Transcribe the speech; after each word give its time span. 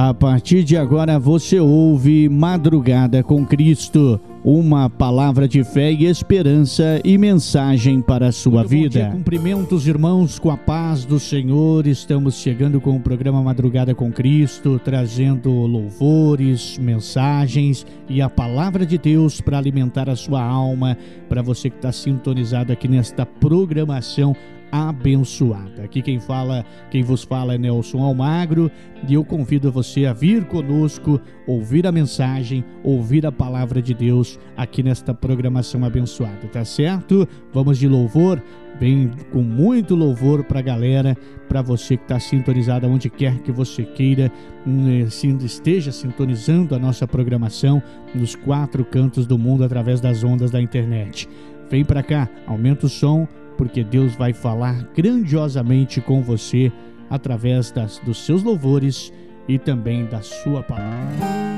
A 0.00 0.14
partir 0.14 0.62
de 0.62 0.76
agora 0.76 1.18
você 1.18 1.58
ouve 1.58 2.28
Madrugada 2.28 3.20
com 3.20 3.44
Cristo, 3.44 4.20
uma 4.44 4.88
palavra 4.88 5.48
de 5.48 5.64
fé 5.64 5.90
e 5.90 6.04
esperança 6.04 7.00
e 7.04 7.18
mensagem 7.18 8.00
para 8.00 8.28
a 8.28 8.32
sua 8.32 8.60
Muito 8.60 8.68
vida. 8.68 9.00
Dia, 9.00 9.10
cumprimentos, 9.10 9.88
irmãos, 9.88 10.38
com 10.38 10.52
a 10.52 10.56
paz 10.56 11.04
do 11.04 11.18
Senhor. 11.18 11.84
Estamos 11.84 12.36
chegando 12.36 12.80
com 12.80 12.94
o 12.94 13.00
programa 13.00 13.42
Madrugada 13.42 13.92
com 13.92 14.12
Cristo, 14.12 14.80
trazendo 14.84 15.50
louvores, 15.50 16.78
mensagens 16.78 17.84
e 18.08 18.22
a 18.22 18.30
palavra 18.30 18.86
de 18.86 18.98
Deus 18.98 19.40
para 19.40 19.58
alimentar 19.58 20.08
a 20.08 20.14
sua 20.14 20.40
alma, 20.40 20.96
para 21.28 21.42
você 21.42 21.68
que 21.68 21.76
está 21.76 21.90
sintonizado 21.90 22.72
aqui 22.72 22.86
nesta 22.86 23.26
programação 23.26 24.36
abençoada. 24.70 25.82
Aqui 25.82 26.02
quem 26.02 26.20
fala, 26.20 26.64
quem 26.90 27.02
vos 27.02 27.22
fala 27.24 27.54
é 27.54 27.58
Nelson 27.58 27.98
Almagro 27.98 28.70
e 29.08 29.14
eu 29.14 29.24
convido 29.24 29.70
você 29.70 30.06
a 30.06 30.12
vir 30.12 30.44
conosco, 30.44 31.20
ouvir 31.46 31.86
a 31.86 31.92
mensagem, 31.92 32.64
ouvir 32.82 33.26
a 33.26 33.32
palavra 33.32 33.80
de 33.80 33.94
Deus 33.94 34.38
aqui 34.56 34.82
nesta 34.82 35.14
programação 35.14 35.84
abençoada, 35.84 36.46
tá 36.52 36.64
certo? 36.64 37.26
Vamos 37.52 37.78
de 37.78 37.88
louvor, 37.88 38.42
vem 38.78 39.10
com 39.32 39.42
muito 39.42 39.94
louvor 39.94 40.44
para 40.44 40.58
a 40.58 40.62
galera, 40.62 41.16
para 41.48 41.62
você 41.62 41.96
que 41.96 42.04
está 42.04 42.20
sintonizado 42.20 42.86
onde 42.86 43.08
quer 43.08 43.38
que 43.38 43.50
você 43.50 43.84
queira, 43.84 44.30
hum, 44.66 45.06
esteja 45.44 45.90
sintonizando 45.90 46.74
a 46.74 46.78
nossa 46.78 47.06
programação 47.06 47.82
nos 48.14 48.34
quatro 48.34 48.84
cantos 48.84 49.26
do 49.26 49.38
mundo 49.38 49.64
através 49.64 50.00
das 50.00 50.22
ondas 50.22 50.50
da 50.50 50.60
internet. 50.60 51.28
Vem 51.70 51.84
para 51.84 52.02
cá, 52.02 52.28
aumenta 52.46 52.86
o 52.86 52.88
som 52.88 53.28
porque 53.58 53.82
Deus 53.82 54.14
vai 54.14 54.32
falar 54.32 54.88
grandiosamente 54.94 56.00
com 56.00 56.22
você 56.22 56.72
através 57.10 57.72
das, 57.72 57.98
dos 57.98 58.24
seus 58.24 58.44
louvores 58.44 59.12
e 59.48 59.58
também 59.58 60.06
da 60.06 60.22
sua 60.22 60.62
palavra. 60.62 61.48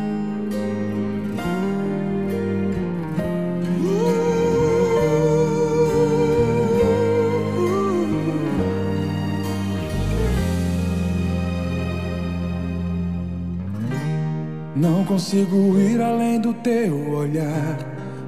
Não 14.75 15.05
consigo 15.05 15.79
ir 15.79 16.01
além 16.01 16.41
do 16.41 16.55
teu 16.55 17.11
olhar. 17.11 17.77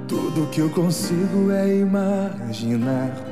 Tudo 0.07 0.51
que 0.51 0.61
eu 0.61 0.69
consigo 0.69 1.51
é 1.51 1.79
imaginar 1.79 3.32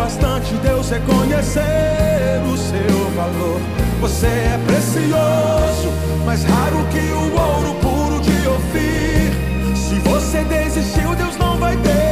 Bastante 0.00 0.54
Deus 0.62 0.88
reconhecer 0.88 2.40
o 2.50 2.56
seu 2.56 3.10
valor. 3.14 3.60
Você 4.00 4.26
é 4.26 4.58
precioso, 4.64 5.92
mais 6.24 6.42
raro 6.42 6.86
que 6.90 7.00
o 7.00 7.38
ouro 7.38 7.74
puro 7.82 8.18
de 8.22 8.48
Ofir. 8.48 9.76
Se 9.76 9.96
você 9.96 10.42
desistiu, 10.44 11.14
Deus 11.16 11.36
não 11.36 11.58
vai 11.58 11.76
desistir. 11.76 12.09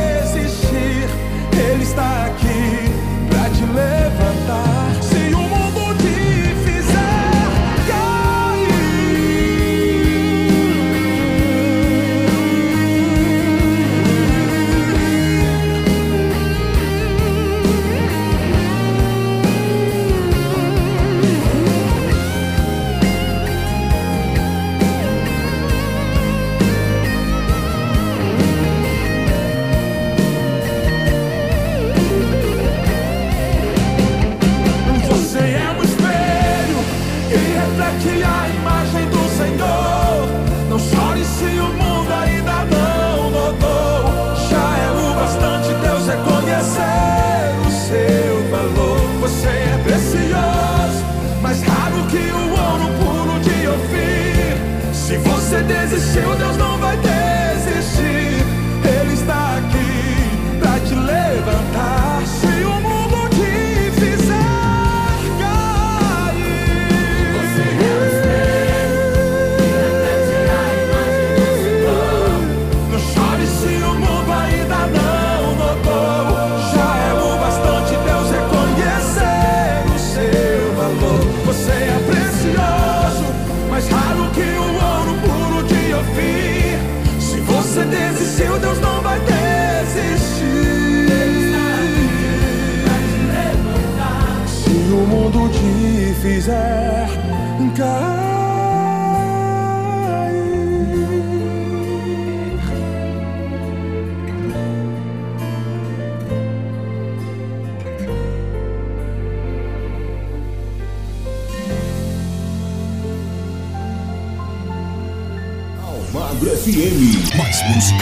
FM. 117.68 117.97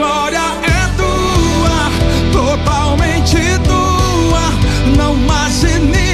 glória 0.00 0.40
é 0.62 0.80
tua, 0.96 1.76
totalmente 2.32 3.36
tua, 3.66 4.96
não 4.96 5.14
mais 5.14 5.62
inimigo. 5.62 6.09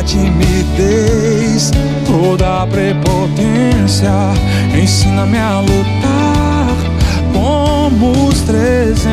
da 0.00 0.02
timidez, 0.02 1.70
toda 2.06 2.62
a 2.62 2.66
prepotência. 2.66 4.10
Ensina-me 4.74 5.38
a 5.38 5.60
lutar 5.60 6.76
como 7.32 8.28
os 8.28 8.40
trezentos, 8.40 9.10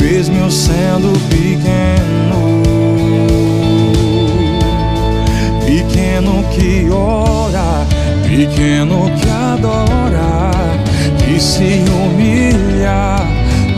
mesmo 0.00 0.36
eu 0.38 0.50
sendo 0.50 1.12
pequeno. 1.28 2.62
Pequeno 5.64 6.44
que 6.50 6.90
ora, 6.90 7.86
pequeno 8.22 9.10
que 9.16 9.30
adora, 9.30 10.50
que 11.18 11.40
se 11.40 11.84
humilha, 11.88 13.16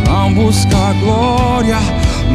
não 0.06 0.34
busca 0.34 0.92
glória, 1.00 1.78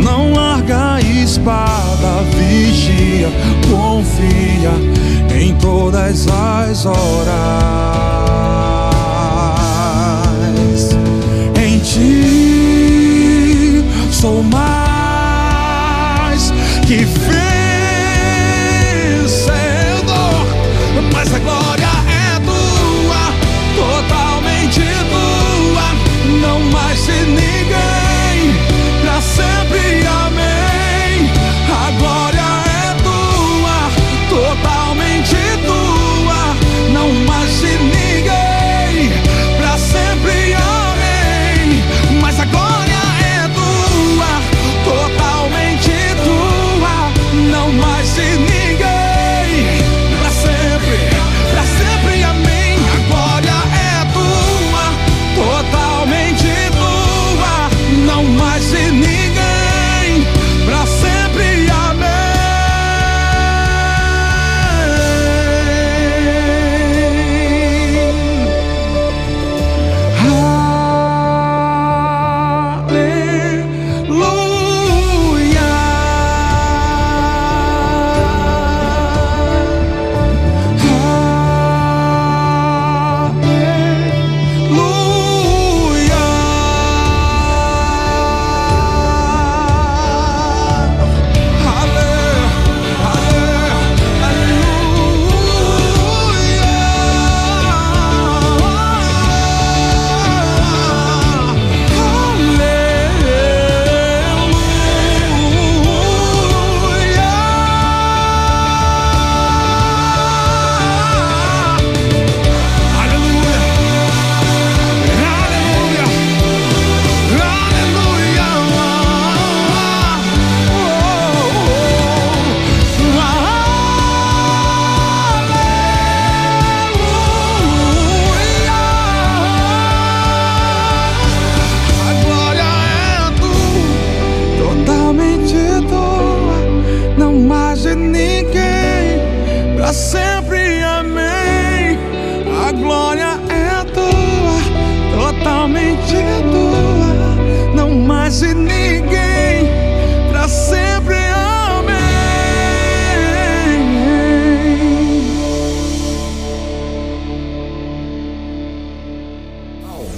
não 0.01 0.31
larga 0.33 0.88
espada 1.29 2.25
vigia, 2.35 3.29
confia 3.69 4.73
em 5.39 5.53
todas 5.57 6.27
as 6.27 6.87
horas. 6.87 6.97
Em 11.55 11.77
ti 11.79 13.83
sou 14.11 14.41
mais 14.41 16.51
que 16.87 17.05
vencedor, 17.05 17.37
mas 21.13 21.31
a 21.31 21.39
glória 21.39 21.89
é 22.09 22.39
tua, 22.39 23.31
totalmente 23.75 24.81
tua, 25.11 25.93
não 26.41 26.59
mais 26.71 26.99
se 26.99 27.11
ninguém. 27.11 27.68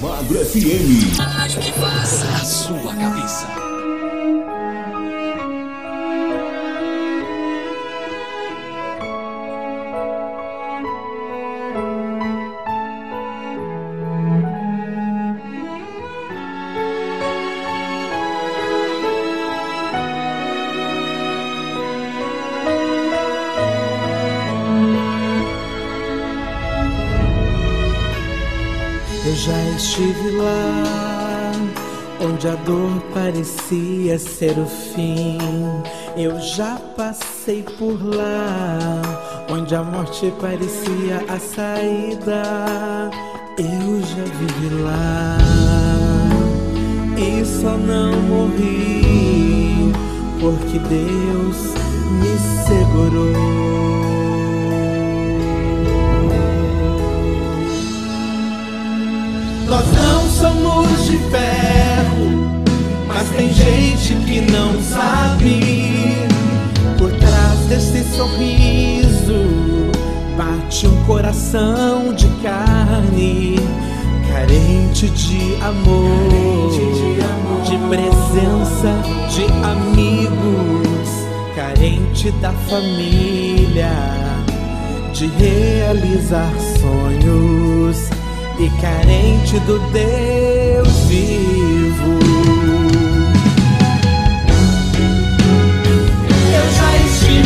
Magro 0.02 0.44
FM. 0.44 1.16
A 2.34 2.44
sua 2.44 2.92
cabeça. 2.96 3.61
Onde 32.42 32.48
a 32.48 32.56
dor 32.64 33.00
parecia 33.14 34.18
ser 34.18 34.58
o 34.58 34.66
fim. 34.66 35.38
Eu 36.16 36.40
já 36.40 36.76
passei 36.96 37.62
por 37.78 38.02
lá, 38.02 39.00
onde 39.48 39.72
a 39.76 39.82
morte 39.84 40.32
parecia 40.40 41.24
a 41.28 41.38
saída. 41.38 43.10
Eu 43.56 44.00
já 44.00 44.24
vivi 44.24 44.82
lá 44.82 45.38
e 47.16 47.44
só 47.44 47.76
não 47.76 48.12
morri 48.22 49.92
porque 50.40 50.80
Deus 50.80 51.74
me 52.18 52.38
segurou. 52.66 53.52
Nós 59.68 59.86
não 59.92 60.28
somos 60.28 61.06
de 61.06 61.18
mas 61.30 61.81
tem 63.36 63.52
gente 63.52 64.14
que 64.26 64.40
não 64.40 64.80
sabe. 64.82 66.16
Por 66.98 67.10
trás 67.12 67.58
desse 67.68 68.04
sorriso 68.16 69.92
bate 70.36 70.86
um 70.86 71.04
coração 71.04 72.14
de 72.14 72.28
carne, 72.42 73.56
carente 74.28 75.08
de 75.10 75.56
amor, 75.62 76.70
de 77.64 77.76
presença 77.88 79.02
de 79.28 79.44
amigos, 79.64 81.08
carente 81.54 82.30
da 82.40 82.52
família, 82.52 83.90
de 85.12 85.26
realizar 85.26 86.52
sonhos 86.80 88.08
e 88.58 88.68
carente 88.80 89.58
do 89.60 89.78
Deus 89.90 90.96
vivo. 91.08 91.51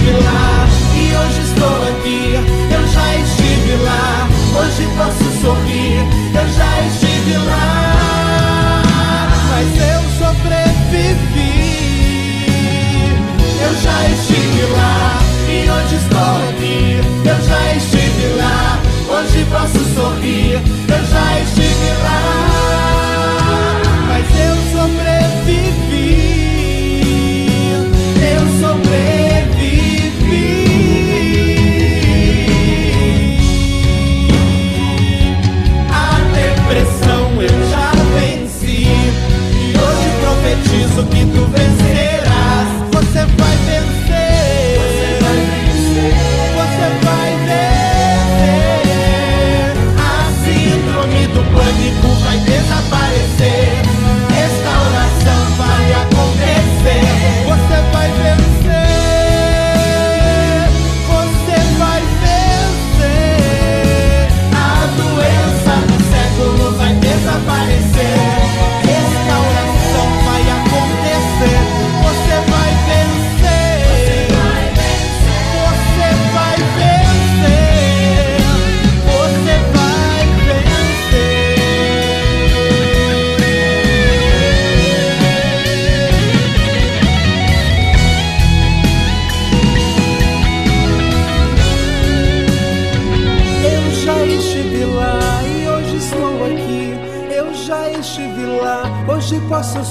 Estive 0.07 0.13
lá 0.13 0.69
e 0.95 1.17
hoje 1.17 1.41
estou 1.41 1.83
aqui. 1.89 2.35
Eu 2.73 2.87
já 2.89 3.17
estive 3.17 3.77
lá, 3.83 4.29
hoje 4.59 4.89
posso 4.97 5.26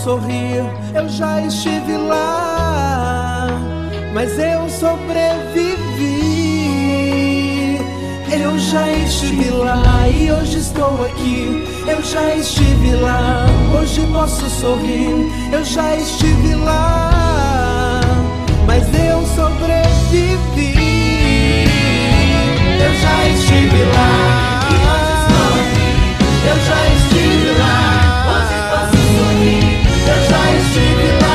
sorrir. 0.06 0.64
Eu 0.94 1.10
já 1.10 1.42
estive 1.42 1.98
lá, 1.98 3.48
mas 4.14 4.38
eu 4.38 4.70
sobrevivi. 4.70 5.80
Eu 8.32 8.60
já 8.60 8.88
estive 8.92 9.50
lá 9.50 10.08
e 10.08 10.32
hoje 10.32 10.60
estou 10.60 11.04
aqui. 11.06 11.68
Eu 11.88 12.04
já 12.04 12.36
estive 12.36 12.96
lá, 12.98 13.48
hoje 13.76 14.06
posso 14.14 14.48
sorrir. 14.48 15.28
Eu 15.52 15.66
já 15.66 15.96
estive 15.96 16.54
lá, 16.54 18.02
mas 18.68 18.84
eu 18.94 19.26
sobrevivi. 19.36 20.76
Eu 22.86 22.94
já 23.04 23.28
estive 23.34 23.84
lá. 23.96 24.36
Eu 26.48 26.58
já 26.64 26.86
estive 26.86 26.95
já 30.76 30.82
estive 30.82 31.12
lá. 31.22 31.35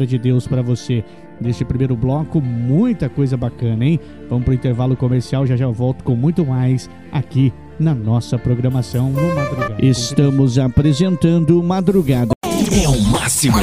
Palavra 0.00 0.06
de 0.06 0.18
Deus 0.18 0.46
para 0.46 0.62
você. 0.62 1.04
Neste 1.40 1.64
primeiro 1.64 1.96
bloco, 1.96 2.40
muita 2.40 3.08
coisa 3.08 3.36
bacana, 3.36 3.84
hein? 3.84 4.00
Vamos 4.28 4.44
para 4.44 4.52
o 4.52 4.54
intervalo 4.54 4.96
comercial, 4.96 5.46
já 5.46 5.56
já 5.56 5.64
eu 5.64 5.72
volto 5.72 6.04
com 6.04 6.14
muito 6.14 6.44
mais 6.44 6.88
aqui 7.10 7.52
na 7.78 7.94
nossa 7.94 8.38
programação 8.38 9.10
no 9.10 9.34
Madrugada. 9.34 9.76
Estamos 9.78 10.58
apresentando 10.58 11.62
Madrugada. 11.62 12.32
É 12.44 12.88
o 12.88 13.00
máximo. 13.10 13.56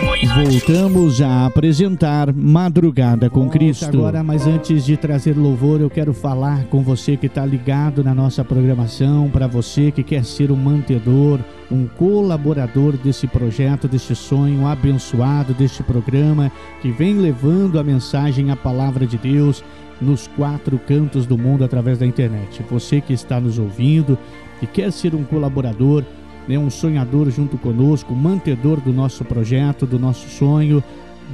Voltamos 0.00 1.20
a 1.20 1.44
apresentar 1.44 2.32
Madrugada 2.32 3.28
com 3.28 3.50
Cristo. 3.50 3.84
Agora, 3.84 4.22
mas 4.22 4.46
antes 4.46 4.86
de 4.86 4.96
trazer 4.96 5.36
louvor, 5.36 5.82
eu 5.82 5.90
quero 5.90 6.14
falar 6.14 6.64
com 6.64 6.82
você 6.82 7.14
que 7.14 7.26
está 7.26 7.44
ligado 7.44 8.02
na 8.02 8.14
nossa 8.14 8.42
programação, 8.42 9.28
para 9.28 9.46
você 9.46 9.90
que 9.90 10.02
quer 10.02 10.24
ser 10.24 10.50
um 10.50 10.56
mantedor, 10.56 11.40
um 11.70 11.86
colaborador 11.86 12.96
desse 12.96 13.26
projeto, 13.26 13.86
desse 13.86 14.14
sonho 14.14 14.66
abençoado, 14.66 15.52
deste 15.52 15.82
programa 15.82 16.50
que 16.80 16.90
vem 16.90 17.18
levando 17.18 17.78
a 17.78 17.84
mensagem, 17.84 18.50
a 18.50 18.56
palavra 18.56 19.06
de 19.06 19.18
Deus 19.18 19.62
nos 20.00 20.26
quatro 20.26 20.78
cantos 20.78 21.26
do 21.26 21.36
mundo 21.36 21.64
através 21.64 21.98
da 21.98 22.06
internet. 22.06 22.64
Você 22.70 23.00
que 23.00 23.12
está 23.12 23.38
nos 23.38 23.58
ouvindo 23.58 24.18
e 24.62 24.66
quer 24.66 24.90
ser 24.90 25.14
um 25.14 25.22
colaborador, 25.22 26.02
né, 26.48 26.58
um 26.58 26.70
sonhador 26.70 27.30
junto 27.30 27.58
conosco, 27.58 28.14
mantedor 28.14 28.80
do 28.80 28.92
nosso 28.92 29.24
projeto, 29.24 29.86
do 29.86 29.98
nosso 29.98 30.28
sonho, 30.28 30.82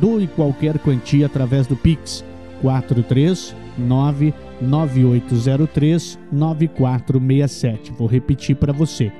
doe 0.01 0.27
qualquer 0.27 0.79
quantia 0.79 1.27
através 1.27 1.66
do 1.66 1.77
Pix 1.77 2.25
439 2.61 4.35
9803 4.61 6.18
9467. 6.33 7.92
Vou 7.92 8.09
repetir 8.09 8.57
para 8.57 8.73
você. 8.73 9.12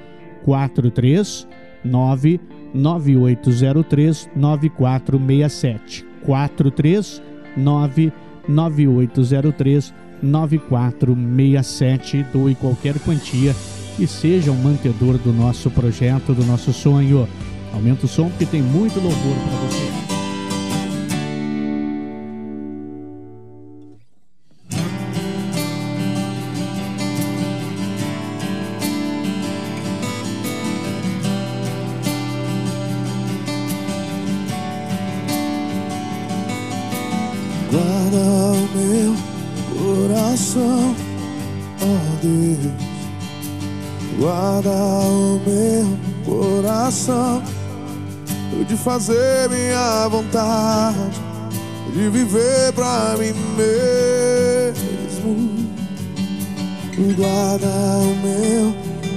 439 0.45 2.41
9803 2.75 4.29
9467. 4.35 6.05
439 6.25 8.13
9803 8.49 9.95
9467. 10.23 12.27
Doe 12.33 12.55
qualquer 12.55 12.99
quantia 12.99 13.55
e 13.99 14.07
seja 14.07 14.51
um 14.51 14.57
mantedor 14.57 15.19
do 15.19 15.33
nosso 15.33 15.71
projeto, 15.71 16.33
do 16.33 16.45
nosso 16.45 16.73
sonho. 16.73 17.29
Aumenta 17.73 18.07
o 18.07 18.09
som 18.09 18.29
porque 18.29 18.47
tem 18.47 18.63
muito 18.63 18.99
louvor 19.01 19.35
para 19.35 19.69
você. 19.69 19.98
Fazer 48.89 49.49
minha 49.51 50.09
vontade, 50.09 51.21
de 51.93 52.09
viver 52.09 52.73
pra 52.73 53.15
mim 53.19 53.35
mesmo. 53.57 54.09
Guarda 57.15 57.67
o 57.67 58.17
meu 58.25 58.75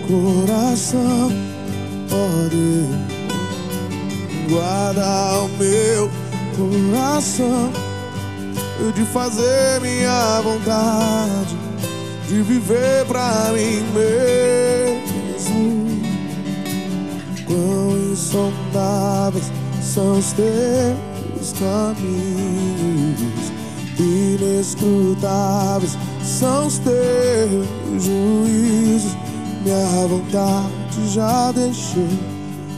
coração, 0.08 1.32
ó 2.12 2.50
Deus. 2.50 2.96
Guarda 4.50 5.40
o 5.40 5.48
meu 5.58 6.12
coração, 6.58 7.72
de 8.94 9.06
fazer 9.06 9.80
minha 9.82 10.42
vontade, 10.42 11.56
de 12.32 12.42
viver 12.44 13.06
pra 13.08 13.52
mim 13.52 13.84
mesmo. 13.94 14.32
Quão 17.46 17.98
insondáveis 18.14 19.52
são 19.82 20.18
os 20.18 20.32
teus 20.32 21.52
caminhos, 21.60 23.52
inescrutáveis 24.00 25.98
são 26.24 26.68
os 26.68 26.78
teus 26.80 27.68
juízos. 28.02 29.18
Minha 29.66 30.08
vontade 30.08 31.10
já 31.10 31.52
deixei, 31.52 32.18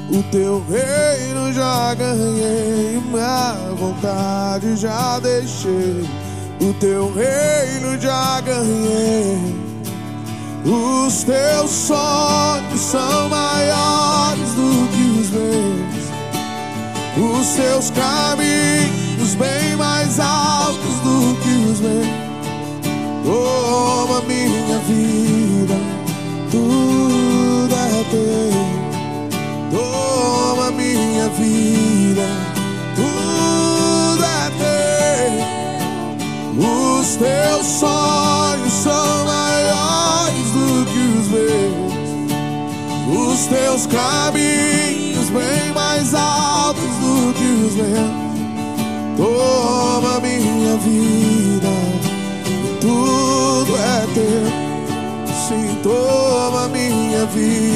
o 0.09 0.23
teu 0.31 0.63
reino 0.67 1.53
já 1.53 1.93
ganhei. 1.93 2.99
Minha 3.11 3.55
vontade 3.77 4.75
já 4.77 5.19
deixei, 5.19 6.09
o 6.63 6.73
teu 6.75 7.13
reino 7.13 7.99
já 7.99 8.41
ganhei. 8.41 9.63
Os 10.65 11.23
teus 11.23 11.69
sonhos 11.69 12.79
são 12.79 13.29
maiores 13.29 14.49
do 14.55 14.87
que 14.89 15.19
os 15.19 15.29
meus 15.29 15.93
os 17.15 17.45
seus 17.45 17.91
caminhos 17.91 19.35
bem 19.35 19.75
mais 19.75 20.19
altos 20.19 20.95
do 21.03 21.35
que 21.41 21.71
os 21.71 21.79
meus. 21.79 22.07
Toma 23.23 24.21
minha 24.21 24.79
vida, 24.79 25.75
tudo 26.49 27.75
é 27.75 28.03
teu. 28.09 28.53
Toma 29.71 30.71
minha 30.71 31.29
vida, 31.29 31.82
Os 37.03 37.17
teus 37.17 37.65
sonhos 37.65 38.71
são 38.71 39.25
maiores 39.25 40.51
do 40.53 40.85
que 40.85 40.99
os 41.19 41.27
meus. 41.27 41.91
Os 43.33 43.45
teus 43.47 43.85
caminhos 43.87 45.29
bem 45.29 45.73
mais 45.75 46.13
altos 46.15 46.81
do 46.81 47.33
que 47.33 47.43
os 47.65 47.75
meus. 47.75 49.17
Toma 49.17 50.21
minha 50.21 50.77
vida, 50.77 51.73
tudo 52.79 53.75
é 53.75 54.07
teu. 54.13 54.47
Sim, 55.45 55.77
toma 55.83 56.69
minha 56.69 57.25
vida, 57.25 57.72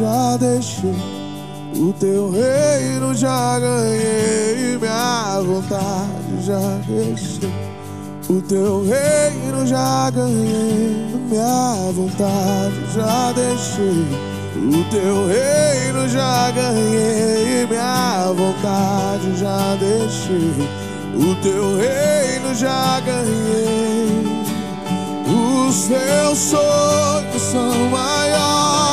já 0.00 0.36
deixei. 0.38 0.96
O 1.76 1.92
teu 1.92 2.30
reino 2.30 3.14
já 3.14 3.58
ganhei, 3.60 4.78
minha 4.78 5.40
vontade 5.42 6.42
já 6.42 6.80
deixei. 6.86 7.52
O 8.28 8.40
teu 8.40 8.82
reino 8.82 9.66
já 9.66 10.10
ganhei, 10.10 11.06
minha 11.28 11.92
vontade 11.92 12.92
já 12.94 13.32
deixei. 13.32 14.06
O 14.56 14.84
teu 14.90 15.26
reino 15.26 16.08
já 16.08 16.50
ganhei, 16.50 17.66
minha 17.66 18.32
vontade 18.32 19.36
já 19.38 19.76
deixei. 19.76 20.54
O 21.14 21.34
teu 21.42 21.76
reino 21.76 22.54
já 22.54 23.00
ganhei. 23.00 24.24
Os 25.68 25.84
teus 25.84 26.38
sonhos 26.38 27.42
são 27.42 27.88
maiores 27.90 28.89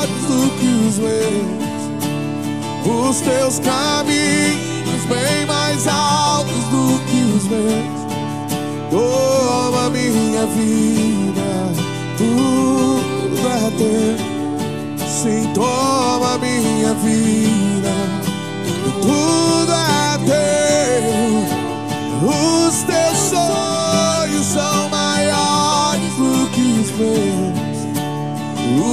os 0.87 0.97
meus. 0.99 1.67
Os 2.85 3.19
teus 3.19 3.59
caminhos 3.59 5.03
bem 5.09 5.45
mais 5.45 5.85
altos 5.87 6.63
do 6.71 6.99
que 7.05 7.19
os 7.35 7.43
meus. 7.47 8.07
Toma 8.89 9.89
minha 9.89 10.45
vida, 10.45 11.73
tudo 12.17 13.37
é 13.47 13.71
teu. 13.77 14.17
Sim, 15.07 15.51
toma 15.53 16.37
minha 16.37 16.93
vida, 16.93 17.93
tudo 19.01 19.73
é 19.73 20.17
teu. 20.25 21.47
Os 22.29 22.83
teus 22.83 23.17
sonhos 23.17 24.45
são 24.45 24.89
maiores 24.89 26.13
do 26.15 26.49
que 26.51 26.61
os 26.79 26.91
meus. 26.97 27.57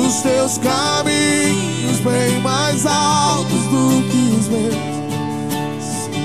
Os 0.07 0.23
teus 0.23 0.59
caminhos 0.59 1.64
bem 2.05 2.39
mais 2.41 2.85
altos 2.85 3.63
do 3.65 4.03
que 4.11 4.37
os 4.39 4.49
meus. 4.49 4.75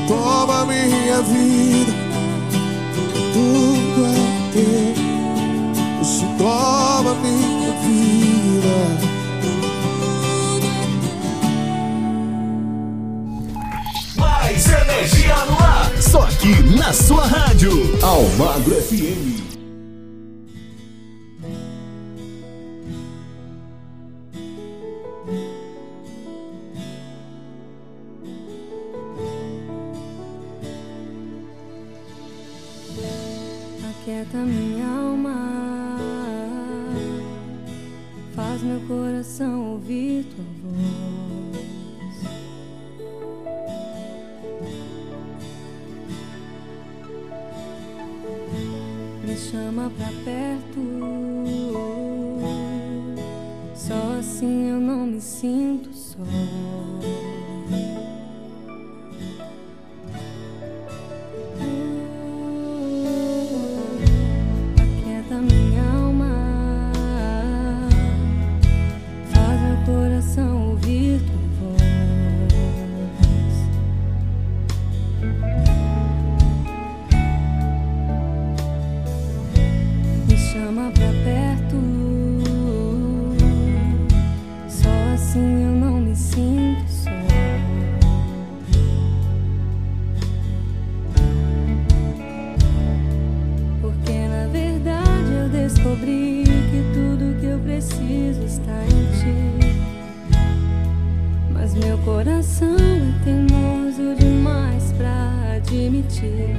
Toma 0.07 0.65
minha 0.65 1.21
vida, 1.21 1.93
tudo 3.33 4.05
é 4.05 4.51
teu. 4.53 6.03
Se 6.03 6.25
toma 6.37 7.15
minha 7.15 7.71
vida. 7.81 9.09
Mais 14.17 14.65
energia 14.67 15.45
no 15.45 15.57
ar. 15.63 15.91
Só 16.01 16.21
aqui 16.23 16.61
na 16.75 16.91
sua 16.91 17.25
rádio. 17.25 17.71
Almagro 18.01 18.75
FM. 18.81 19.38
coração 102.09 102.75
é 102.75 103.13
teimoso 103.23 104.15
demais 104.17 104.91
pra 104.97 105.31
admitir. 105.57 106.57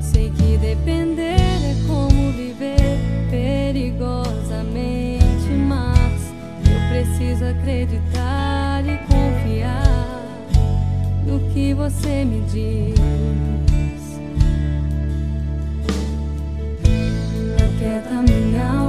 Sei 0.00 0.30
que 0.30 0.56
depender 0.58 1.34
é 1.34 1.74
como 1.88 2.30
viver 2.32 3.00
perigosamente, 3.30 5.50
mas 5.68 6.32
eu 6.70 6.78
preciso 6.88 7.46
acreditar 7.46 8.84
e 8.86 8.96
confiar 9.08 10.22
no 11.26 11.40
que 11.52 11.74
você 11.74 12.24
me 12.24 12.42
diz. 12.42 12.94
Eu 17.60 17.68
quero 17.80 18.04
alma. 18.62 18.83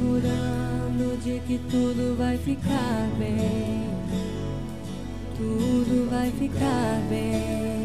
segurando 0.00 1.22
de 1.22 1.40
que 1.40 1.58
tudo 1.70 2.16
vai 2.16 2.38
ficar 2.38 3.06
bem. 3.18 3.86
Tudo 5.36 6.08
vai 6.10 6.30
ficar 6.30 7.00
bem. 7.10 7.79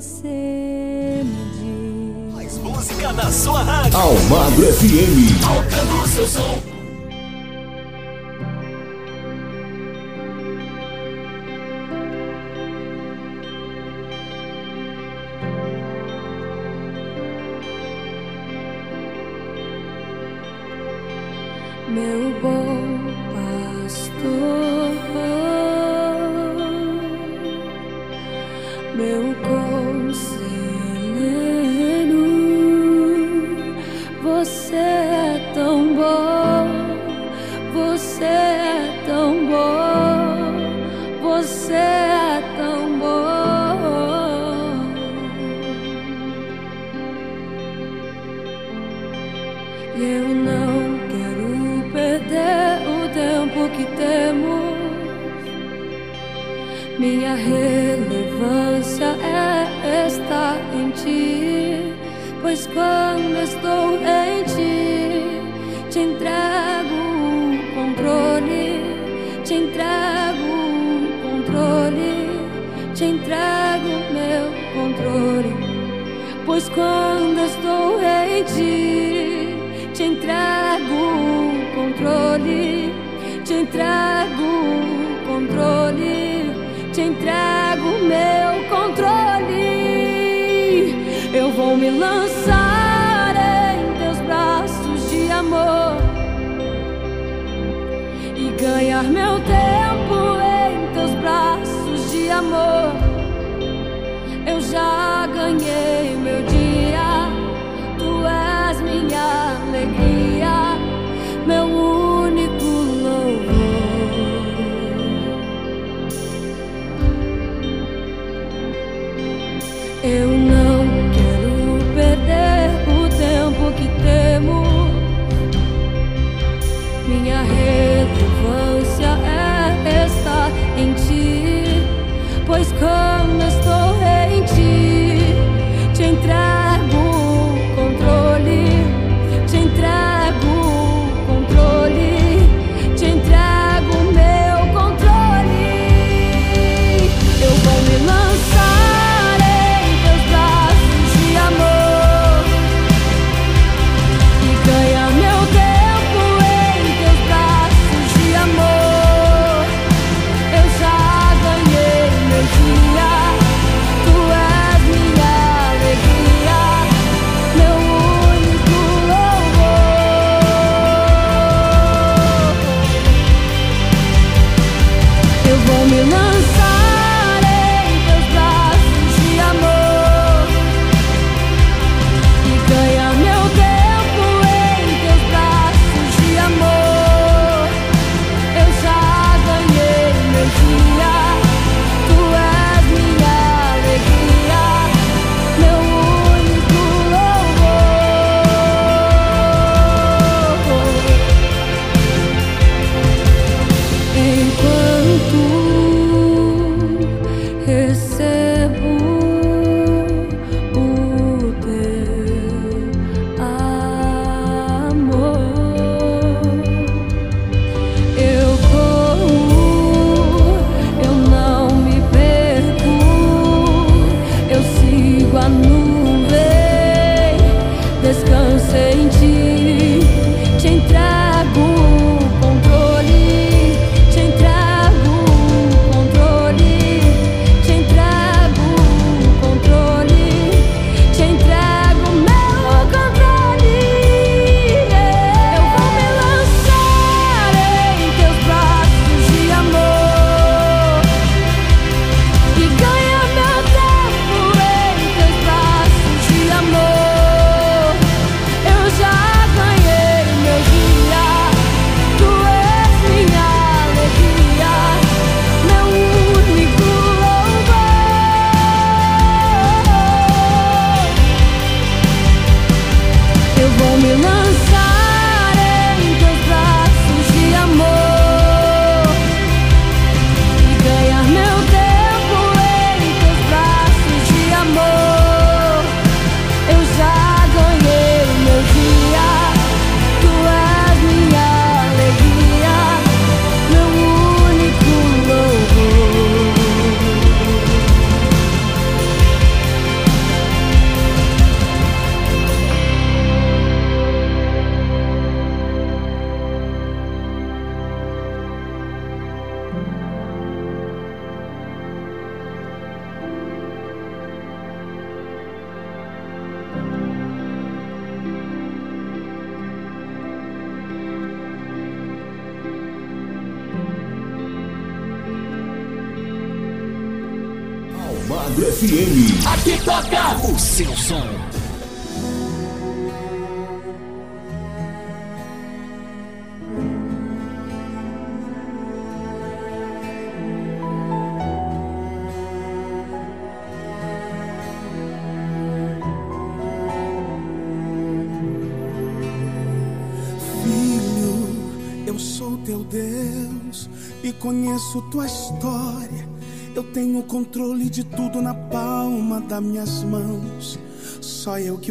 Você 0.00 0.29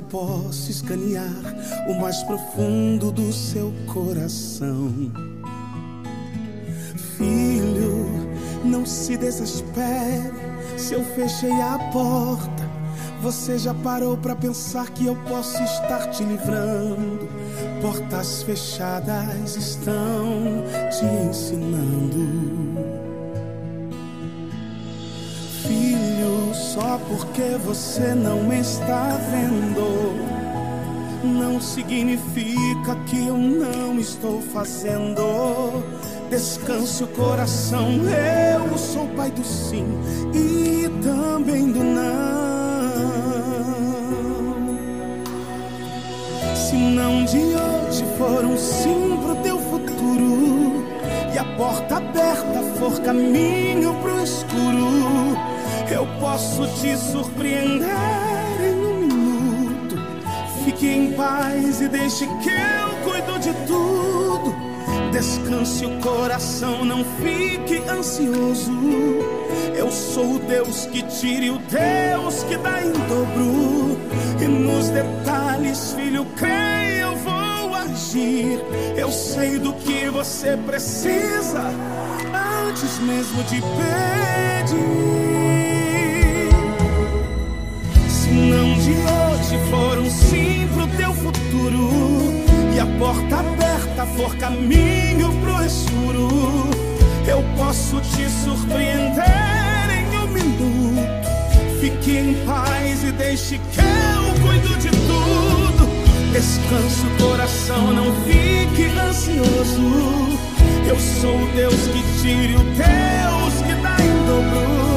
posso 0.10 0.72
escanear 0.72 1.34
o 1.88 2.00
mais 2.00 2.22
profundo 2.24 3.12
do 3.12 3.32
seu 3.32 3.74
coração. 3.88 4.92
Filho, 7.18 8.06
não 8.64 8.86
se 8.86 9.18
desespere 9.18 10.32
se 10.78 10.94
eu 10.94 11.04
fechei 11.16 11.52
a 11.62 11.78
porta. 11.92 12.70
Você 13.22 13.58
já 13.58 13.74
parou 13.74 14.18
pra 14.18 14.36
pensar 14.36 14.90
que 14.92 15.06
eu 15.06 15.16
posso 15.28 15.62
estar 15.62 16.10
te 16.10 16.24
livrando? 16.24 17.28
Portas 17.82 18.44
fechadas 18.44 19.58
estão 19.58 20.64
te 20.90 21.06
ensinando. 21.28 22.99
Só 26.80 26.98
porque 27.10 27.58
você 27.66 28.16
não 28.16 28.54
está 28.54 29.20
vendo, 29.30 30.16
não 31.24 31.60
significa 31.60 32.96
que 33.06 33.28
eu 33.28 33.38
não 33.38 34.00
estou 34.00 34.42
fazendo. 34.42 35.84
Descanse 36.30 37.04
o 37.04 37.08
coração, 37.08 37.90
eu 38.08 38.78
sou 38.78 39.08
pai 39.08 39.30
do 39.30 39.44
sim 39.44 39.86
e 40.34 40.88
também 41.04 41.70
do 41.70 41.84
não. 41.84 42.10
Se 46.56 46.78
não 46.78 47.26
de 47.26 47.40
hoje 47.40 48.06
for 48.18 48.46
um 48.46 48.58
sim 48.58 49.20
pro 49.22 49.36
teu 49.44 49.58
futuro 49.58 50.86
e 51.34 51.38
a 51.38 51.44
porta 51.58 51.98
aberta 51.98 52.64
for 52.78 53.02
caminho 53.02 53.94
pro 53.96 54.24
escuro, 54.24 55.19
eu 55.94 56.08
posso 56.20 56.68
te 56.80 56.96
surpreender 56.98 57.90
em 58.62 58.86
um 58.86 59.00
minuto. 59.00 59.96
Fique 60.64 60.88
em 60.88 61.14
paz 61.14 61.82
e 61.82 61.88
deixe 61.88 62.26
que 62.26 62.50
eu 62.50 63.04
cuido 63.04 63.40
de 63.40 63.54
tudo. 63.66 64.56
Descanse 65.12 65.86
o 65.86 66.00
coração, 66.00 66.86
não 66.86 67.04
fique 67.22 67.78
ansioso. 67.90 68.72
Eu 69.76 69.92
sou 69.92 70.36
o 70.36 70.40
Deus 70.40 70.86
que 70.86 71.02
tira 71.04 71.46
e 71.46 71.50
o 71.50 71.58
Deus 71.58 72.44
que 72.44 72.58
dá 72.58 72.82
em 72.84 72.92
dobro. 72.92 73.98
E 74.42 74.48
nos 74.48 74.90
detalhes, 74.90 75.94
filho, 75.94 76.26
creia, 76.36 77.02
eu 77.02 77.16
vou 77.18 77.76
agir. 77.76 78.60
Eu 78.96 79.12
sei 79.12 79.58
do 79.58 79.74
que 79.74 80.10
você 80.10 80.58
precisa 80.58 81.72
antes 82.68 83.00
mesmo 83.00 83.44
de 83.44 83.62
pedir. 83.62 85.39
Não 88.50 88.74
de 88.74 88.92
hoje 88.92 89.70
for 89.70 90.00
um 90.00 90.10
sim 90.10 90.68
pro 90.74 90.88
teu 90.98 91.14
futuro 91.14 91.90
e 92.76 92.80
a 92.80 92.86
porta 92.98 93.40
aberta 93.40 94.06
for 94.18 94.36
caminho 94.38 95.32
pro 95.42 95.64
escuro, 95.64 96.70
eu 97.28 97.44
posso 97.56 98.02
te 98.02 98.28
surpreender 98.44 99.90
em 99.92 100.18
um 100.18 100.28
minuto. 100.28 101.20
Fique 101.80 102.18
em 102.18 102.34
paz 102.46 103.04
e 103.04 103.12
deixe 103.12 103.58
que 103.58 103.80
eu 103.80 104.48
cuido 104.48 104.76
de 104.78 104.90
tudo. 104.90 105.90
Descanse 106.32 107.06
o 107.06 107.24
coração, 107.24 107.94
não 107.94 108.14
fique 108.24 108.86
ansioso. 109.00 110.40
Eu 110.88 111.00
sou 111.00 111.36
o 111.36 111.48
Deus 111.56 111.76
que 111.76 112.04
tira 112.22 112.60
o 112.60 112.64
Deus 112.64 113.54
que 113.66 113.82
dá 113.82 113.96
em 114.04 114.26
dobro. 114.26 114.89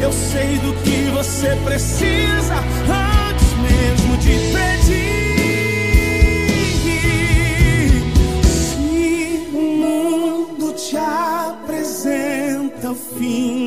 Eu 0.00 0.12
sei 0.12 0.58
do 0.58 0.72
que 0.82 1.10
você 1.10 1.56
precisa 1.64 2.54
antes 2.88 3.52
mesmo 3.58 4.16
de 4.18 4.30
pedir. 4.54 5.18
Se 8.46 9.48
o 9.52 9.60
mundo 9.60 10.72
te 10.74 10.96
apresenta 10.96 12.90
o 12.92 12.94
fim 12.94 13.57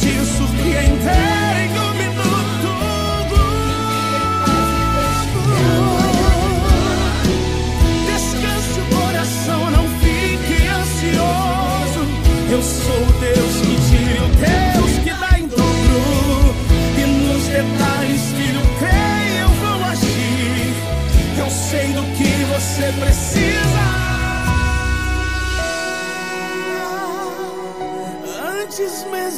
posso 0.00 0.46
te 0.46 1.41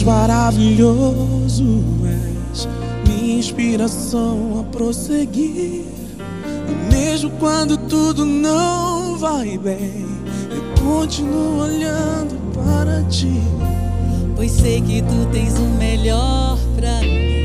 Maravilhoso 0.03 1.83
és, 2.51 2.67
minha 3.07 3.39
inspiração 3.39 4.59
a 4.59 4.63
prosseguir. 4.75 5.85
Mesmo 6.89 7.29
quando 7.39 7.77
tudo 7.77 8.25
não 8.25 9.17
vai 9.17 9.57
bem, 9.57 10.05
eu 10.49 10.83
continuo 10.83 11.59
olhando 11.61 12.40
para 12.65 13.03
ti. 13.03 13.41
Pois 14.35 14.51
sei 14.51 14.81
que 14.81 15.01
tu 15.01 15.27
tens 15.31 15.57
o 15.57 15.65
melhor 15.77 16.57
pra 16.75 16.99
mim. 16.99 17.43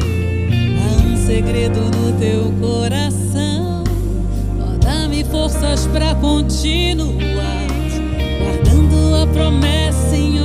Há 0.79 1.09
um 1.09 1.27
segredo 1.27 1.81
no 1.81 2.13
teu 2.19 2.53
coração. 2.61 3.85
Dá-me 4.81 5.25
forças 5.25 5.87
pra 5.89 6.15
continuar, 6.15 7.67
guardando 8.41 9.23
a 9.23 9.27
promessa 9.27 10.17
em 10.17 10.37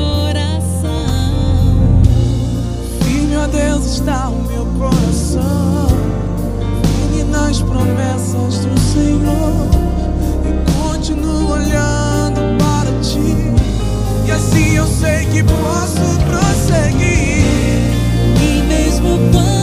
a 3.43 3.47
Deus 3.47 3.86
está 3.86 4.30
o 4.30 4.43
meu 4.43 4.65
coração. 4.78 5.88
Firme 6.84 7.24
nas 7.24 7.59
promessas 7.59 8.59
do 8.59 8.80
Senhor. 8.80 9.67
E 10.45 10.72
continuo 10.72 11.53
olhando 11.53 11.72
para. 11.72 12.11
Assim 14.34 14.76
eu 14.76 14.88
sei 14.88 15.26
que 15.26 15.44
posso 15.44 16.20
prosseguir. 16.26 17.44
E 18.42 18.64
mesmo 18.68 19.20
quando 19.32 19.61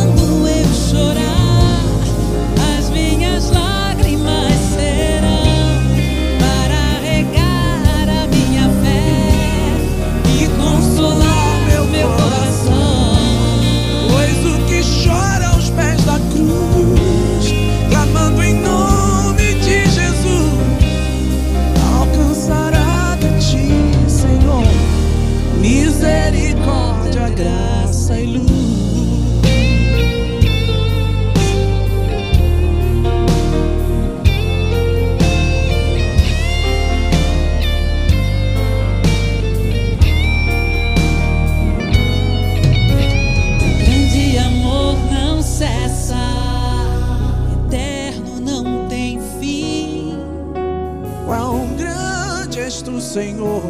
Senhor, 53.19 53.62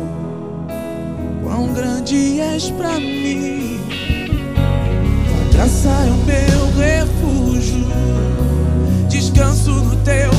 quão 1.43 1.73
grande 1.73 2.39
és 2.39 2.69
pra 2.73 3.01
mim. 3.01 3.81
Tua 5.27 5.53
graça 5.55 5.89
é 5.89 6.11
o 6.11 6.17
meu 6.27 6.67
refúgio, 6.77 7.87
descanso 9.09 9.71
no 9.71 9.97
teu 10.05 10.38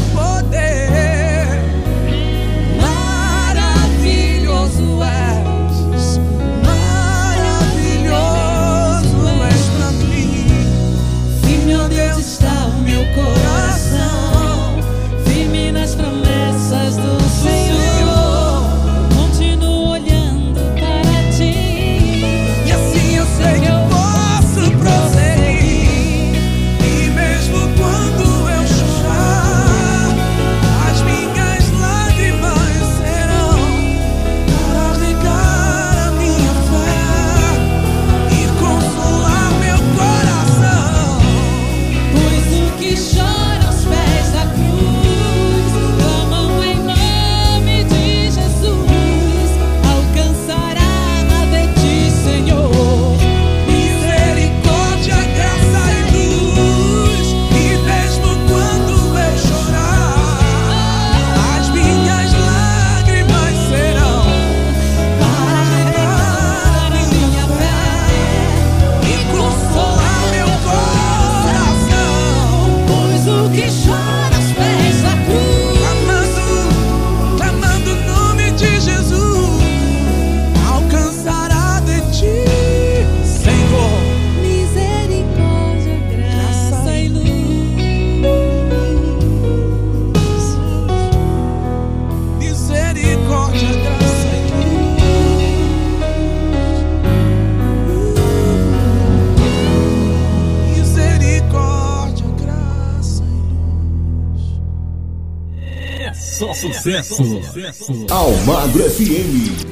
sucesso. 107.03 108.05
Almagro 108.09 108.83
FM. 108.89 109.69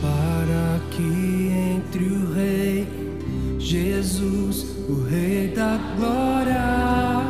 para 0.00 0.80
que 0.90 1.50
entre 1.76 2.04
o 2.04 2.32
Rei 2.34 2.86
Jesus, 3.58 4.66
o 4.88 5.04
Rei 5.04 5.48
da 5.48 5.78
Glória. 5.96 7.24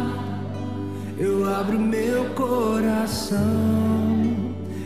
Eu 1.16 1.48
abro 1.48 1.78
meu 1.78 2.24
coração, 2.34 3.93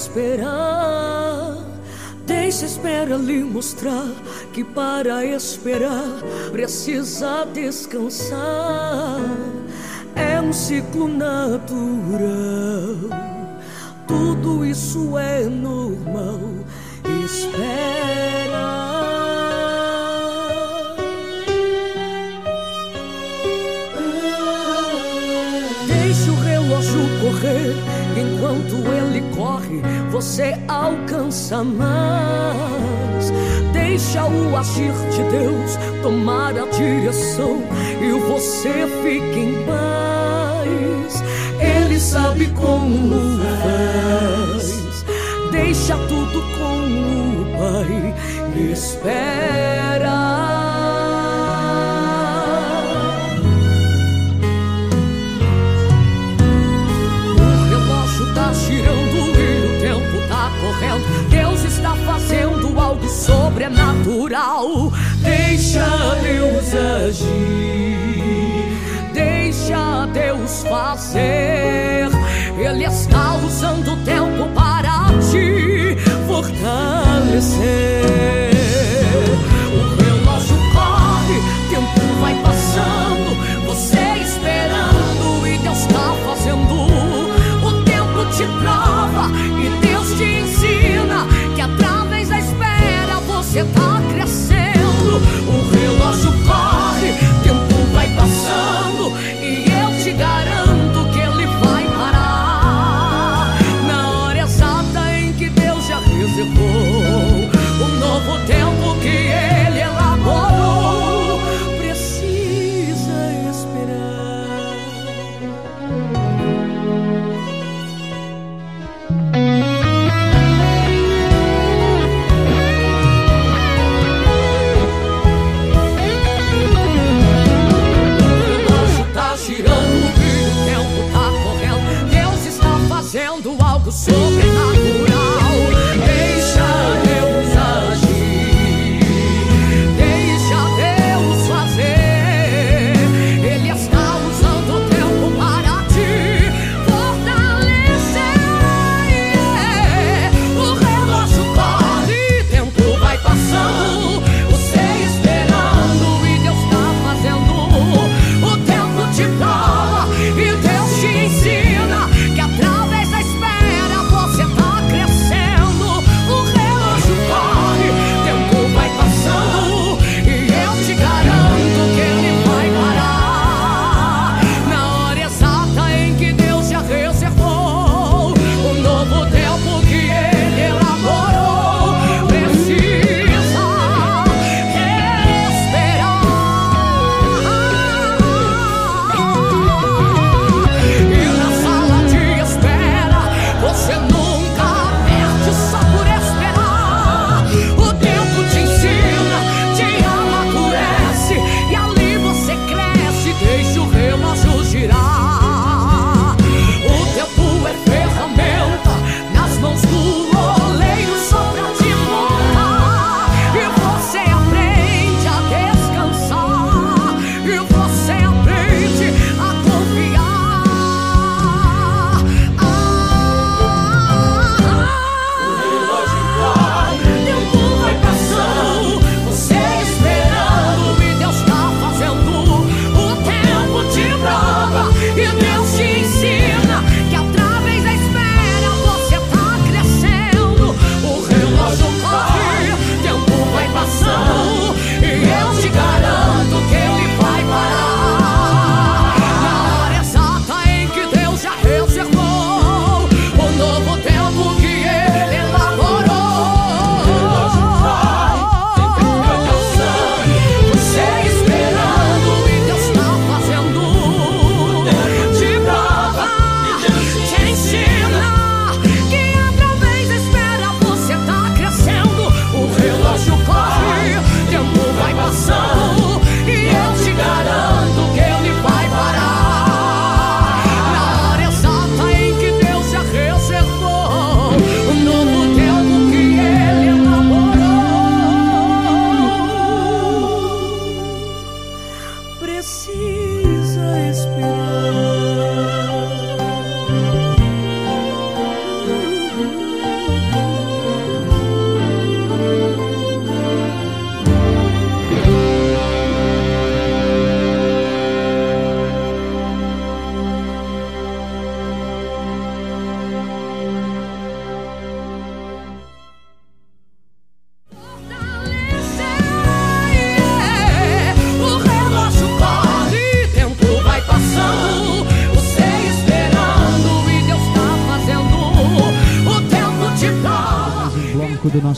esperar. 0.00 1.58
Deixa 2.26 2.64
a 2.64 2.68
espera 2.68 3.16
lhe 3.16 3.44
mostrar 3.44 4.08
que 4.52 4.64
para 4.64 5.24
esperar 5.26 6.22
precisa 6.50 7.44
descansar. 7.52 9.20
É 10.14 10.40
um 10.40 10.52
ciclo 10.52 11.06
natural, 11.06 11.78
tudo 14.06 14.64
isso 14.64 15.18
é 15.18 15.44
normal 15.44 16.49
você 30.20 30.54
alcança 30.68 31.64
mais. 31.64 33.32
Deixa 33.72 34.22
o 34.22 34.54
agir 34.54 34.92
de 35.12 35.22
Deus 35.30 35.78
tomar 36.02 36.50
a 36.58 36.66
direção 36.66 37.62
e 38.02 38.12
você 38.28 38.86
fica 39.02 39.38
em 39.38 39.64
paz. 39.64 41.24
Ele 41.58 41.98
sabe 41.98 42.48
como 42.48 43.38
faz. 43.62 45.06
Deixa 45.52 45.96
tudo 45.96 46.42
com 46.58 46.76
o 47.40 47.46
Pai 47.56 48.14
e 48.56 48.72
espera. 48.72 50.39
sobrenatural. 63.20 64.92
Deixa 65.22 65.86
Deus 66.22 66.74
agir, 66.74 67.28
deixa 69.12 70.06
Deus 70.12 70.64
fazer. 70.68 72.08
Ele 72.58 72.84
está 72.84 73.36
usando 73.36 73.92
o 73.92 73.96
tempo 74.04 74.48
para 74.54 75.10
te 75.30 75.96
fortalecer. 76.26 77.60
O 79.72 79.80
relógio 80.02 80.56
corre, 80.72 81.38
tempo 81.70 82.00
vai 82.20 82.34
passando. 82.42 83.19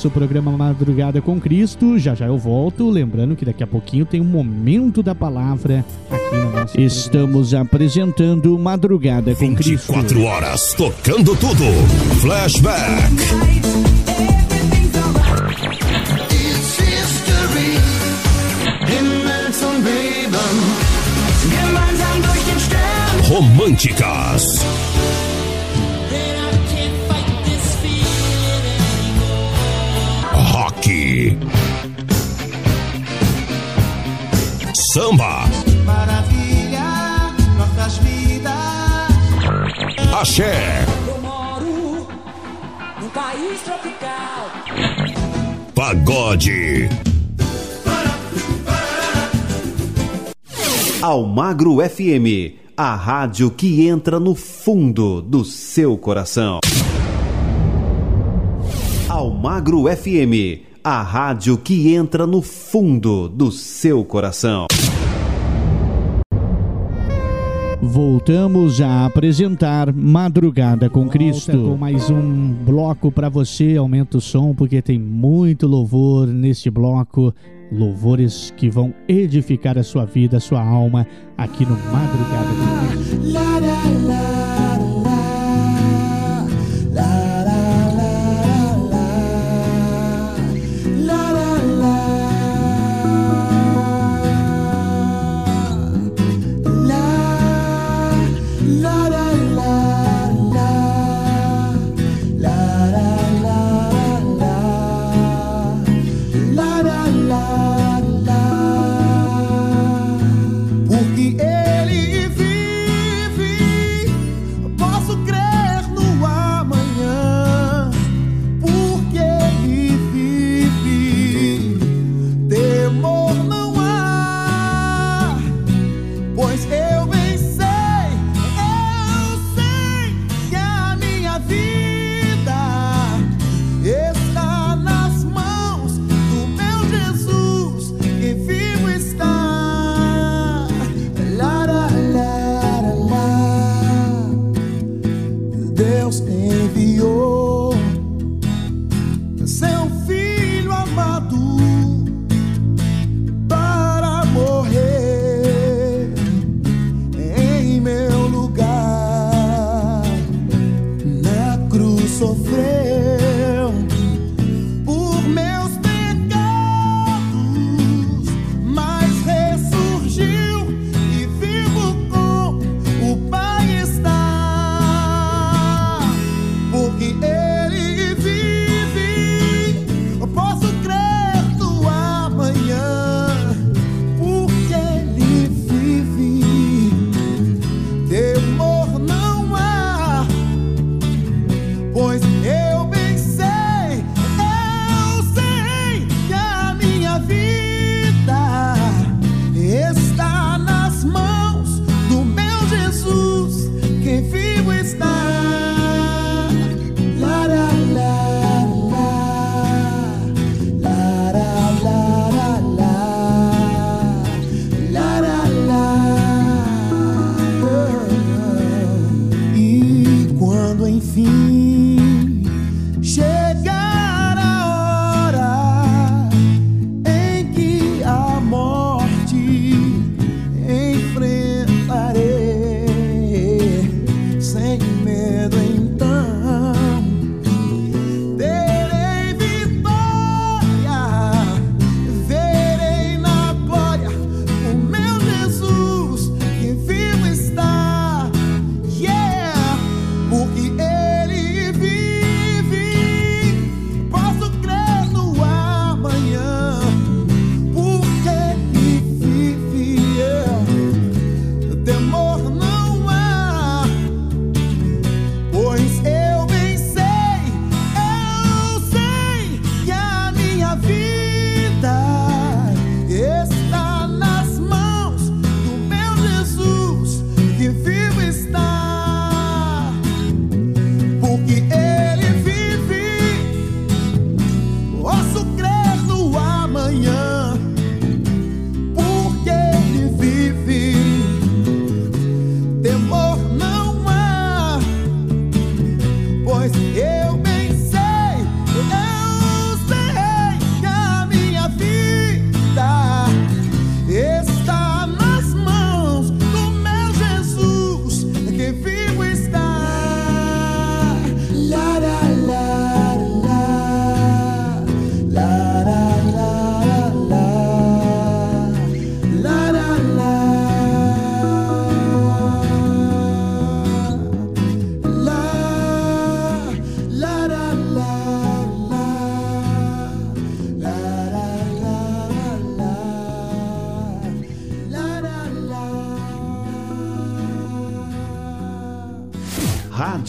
Nosso 0.03 0.11
programa 0.11 0.51
Madrugada 0.51 1.21
com 1.23 1.41
Cristo. 1.41 1.97
Já 1.97 2.13
já 2.13 2.27
eu 2.27 2.37
volto, 2.37 2.91
lembrando 2.91 3.37
que 3.37 3.45
daqui 3.45 3.63
a 3.63 3.67
pouquinho 3.69 4.05
tem 4.05 4.21
um 4.21 4.25
momento 4.25 5.01
da 5.01 5.15
palavra 5.15 5.85
aqui 6.11 6.37
no 6.37 6.51
nosso 6.51 6.81
Estamos 6.81 7.51
programa. 7.51 7.67
apresentando 7.67 8.59
Madrugada 8.59 9.33
com 9.37 9.55
Cristo. 9.55 9.93
24 9.93 10.23
horas 10.25 10.75
tocando 10.75 11.37
tudo. 11.37 11.65
Flashback. 12.21 13.13
Românticas. 23.29 24.59
Rock. 30.93 31.39
Samba. 34.93 35.45
Maravilha, 35.85 37.35
nossas 37.57 37.99
vidas. 37.99 38.53
Axé. 40.13 40.85
Eu 41.09 41.19
moro 41.21 42.07
num 43.01 43.09
país 43.09 43.61
tropical. 43.63 44.51
Pagode. 45.75 46.89
Almagro 51.01 51.79
FM, 51.79 52.55
a 52.77 52.95
rádio 52.95 53.51
que 53.51 53.89
entra 53.89 54.21
no 54.21 54.35
fundo 54.37 55.21
do 55.21 55.45
seu 55.45 55.97
coração. 55.99 56.61
Almagro 59.09 59.85
FM, 59.95 60.72
a 60.85 61.01
rádio 61.01 61.57
que 61.57 61.95
entra 61.95 62.27
no 62.27 62.43
fundo 62.43 63.29
do 63.29 63.53
seu 63.53 64.05
coração. 64.05 64.67
Voltamos 67.81 68.81
a 68.81 69.07
apresentar 69.07 69.93
Madrugada 69.93 70.89
com 70.89 71.09
Cristo. 71.09 71.53
Com 71.53 71.77
mais 71.77 72.11
um 72.11 72.53
bloco 72.53 73.13
para 73.13 73.29
você. 73.29 73.77
Aumenta 73.77 74.19
o 74.19 74.21
som 74.21 74.55
porque 74.55 74.81
tem 74.81 74.99
muito 74.99 75.67
louvor 75.67 76.27
neste 76.27 76.71
bloco. 76.71 77.35
Louvores 77.71 78.53
que 78.57 78.69
vão 78.69 78.93
edificar 79.09 79.79
a 79.79 79.83
sua 79.83 80.05
vida, 80.05 80.37
a 80.37 80.41
sua 80.41 80.63
alma 80.63 81.07
aqui 81.37 81.65
no 81.65 81.77
Madrugada 81.77 82.49
com 82.49 82.87
Cristo. 82.89 84.02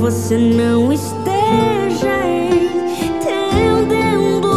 você 0.00 0.38
não 0.38 0.90
esteja 0.90 2.16
entendendo. 3.04 4.48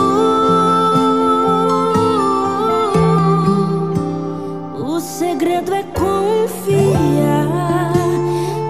O 4.79 4.99
segredo 5.01 5.73
é 5.73 5.83
confiar 5.83 7.47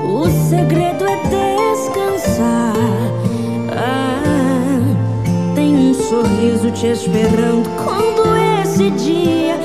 O 0.03 0.25
segredo 0.49 1.05
é 1.05 1.15
descansar. 1.29 2.73
Ah, 3.71 5.53
Tem 5.55 5.75
um 5.75 5.93
sorriso 5.93 6.71
te 6.71 6.87
esperando 6.87 7.69
quando 7.83 8.23
esse 8.63 8.89
dia 8.91 9.55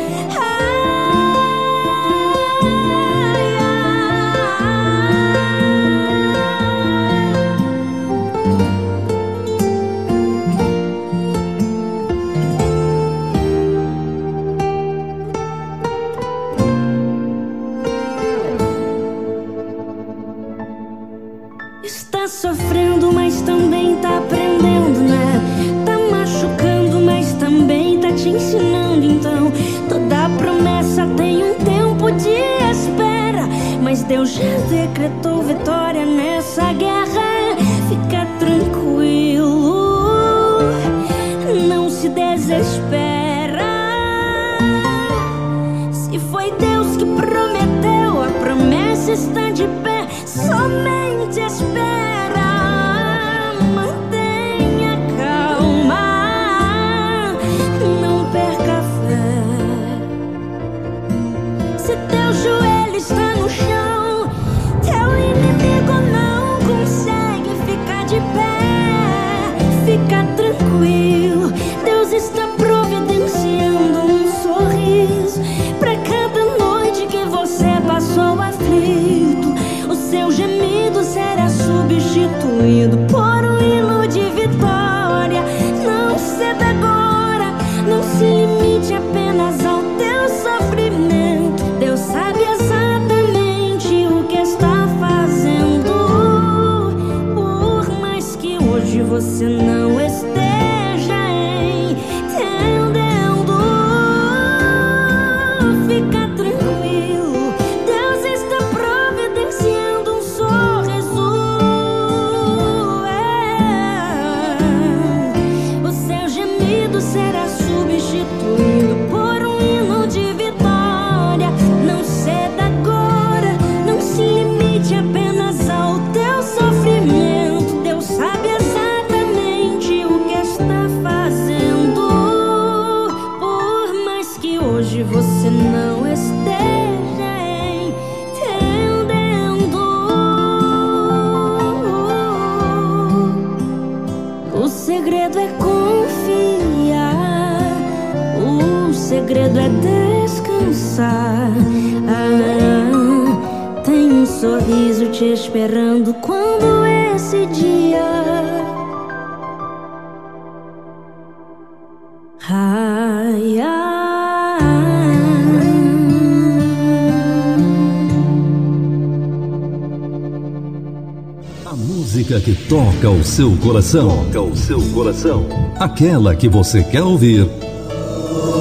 toca 172.99 173.11
o 173.11 173.25
seu 173.25 173.57
coração. 173.59 174.09
Toca 174.33 174.41
o 174.41 174.57
seu 174.57 174.81
coração. 174.93 175.47
Aquela 175.79 176.35
que 176.35 176.49
você 176.49 176.83
quer 176.83 177.03
ouvir. 177.03 177.49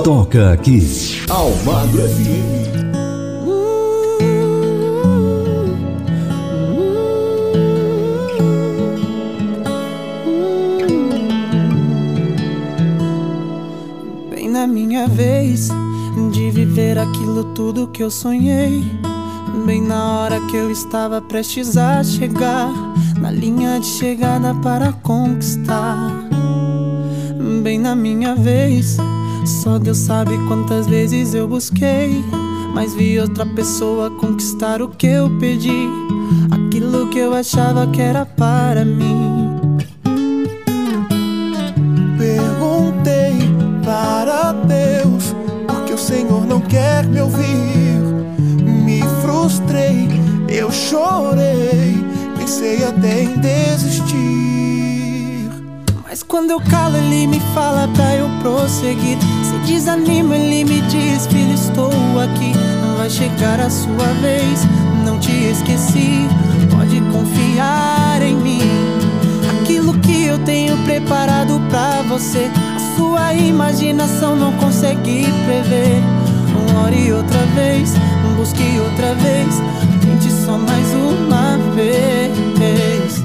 Toca 0.03 0.53
aqui. 0.53 0.79
Almagro 1.27 2.03
FM. 2.03 2.67
Bem 14.29 14.49
na 14.51 14.67
minha 14.67 15.07
vez 15.07 15.69
de 16.31 16.51
viver 16.51 16.99
aquilo 16.99 17.43
tudo 17.55 17.87
que 17.87 18.03
eu 18.03 18.11
sonhei. 18.11 18.83
Bem 19.65 19.81
na 19.81 20.19
hora 20.19 20.39
que 20.41 20.55
eu 20.55 20.69
estava 20.69 21.19
prestes 21.19 21.75
a 21.75 22.03
chegar 22.03 22.86
na 23.27 23.31
linha 23.31 23.77
de 23.77 23.85
chegada 23.85 24.55
para 24.55 24.93
conquistar. 24.93 26.29
Bem 27.61 27.77
na 27.77 27.93
minha 27.93 28.33
vez, 28.33 28.95
só 29.45 29.77
Deus 29.77 29.97
sabe 29.97 30.37
quantas 30.47 30.87
vezes 30.87 31.33
eu 31.33 31.45
busquei. 31.45 32.23
Mas 32.73 32.93
vi 32.93 33.19
outra 33.19 33.45
pessoa 33.45 34.09
conquistar 34.11 34.81
o 34.81 34.87
que 34.87 35.07
eu 35.07 35.29
pedi, 35.39 35.89
aquilo 36.51 37.09
que 37.09 37.19
eu 37.19 37.33
achava 37.33 37.85
que 37.87 38.01
era 38.01 38.25
para 38.25 38.85
mim. 38.85 39.59
Perguntei 42.17 43.33
para 43.83 44.53
Deus 44.53 45.35
porque 45.67 45.91
o 45.91 45.97
Senhor 45.97 46.45
não 46.45 46.61
quer 46.61 47.05
me 47.05 47.19
ouvir. 47.19 47.99
Me 48.85 49.01
frustrei, 49.21 50.07
eu 50.47 50.71
chorei, 50.71 52.07
pensei 52.47 52.81
até 52.85 53.23
em 53.23 53.39
desistir. 53.39 54.07
Mas 56.01 56.23
quando 56.23 56.51
eu 56.51 56.61
calo, 56.61 56.95
ele 56.95 57.27
me 57.27 57.41
fala 57.53 57.89
pra 57.89 58.15
eu 58.15 58.29
prosseguir. 58.41 59.17
Se 59.43 59.57
desanima, 59.69 60.37
ele 60.37 60.63
me 60.63 60.79
diz: 60.83 61.27
Filho, 61.27 61.53
estou 61.53 61.91
aqui. 62.17 62.53
Vai 62.97 63.09
chegar 63.09 63.59
a 63.59 63.69
sua 63.69 64.13
vez, 64.21 64.61
não 65.03 65.19
te 65.19 65.33
esqueci. 65.33 66.25
Pode 66.71 67.01
confiar 67.11 68.21
em 68.21 68.37
mim. 68.37 68.61
Aquilo 69.59 69.99
que 69.99 70.27
eu 70.27 70.39
tenho 70.39 70.77
preparado 70.85 71.61
pra 71.69 72.01
você, 72.03 72.49
a 72.77 72.95
sua 72.95 73.33
imaginação 73.33 74.37
não 74.37 74.53
consegue 74.53 75.25
prever. 75.45 76.01
Ore 76.85 77.11
outra 77.11 77.45
vez, 77.55 77.91
busque 78.37 78.79
outra 78.79 79.13
vez, 79.15 79.61
só 80.47 80.57
mais 80.57 80.87
uma 80.93 81.57
vez. 81.75 83.21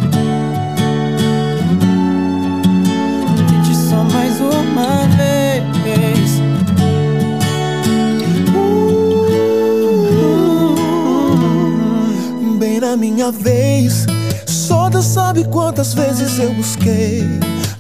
Tente 3.47 3.77
só 3.77 4.03
mais 4.13 4.41
uma 4.41 5.07
vez. 5.85 6.43
Bem 12.59 12.81
na 12.81 12.97
minha 12.97 13.31
vez, 13.31 14.05
só 14.47 14.91
Deus 14.91 15.05
sabe 15.05 15.45
quantas 15.45 15.95
vezes 15.95 16.41
eu 16.41 16.53
busquei. 16.55 17.25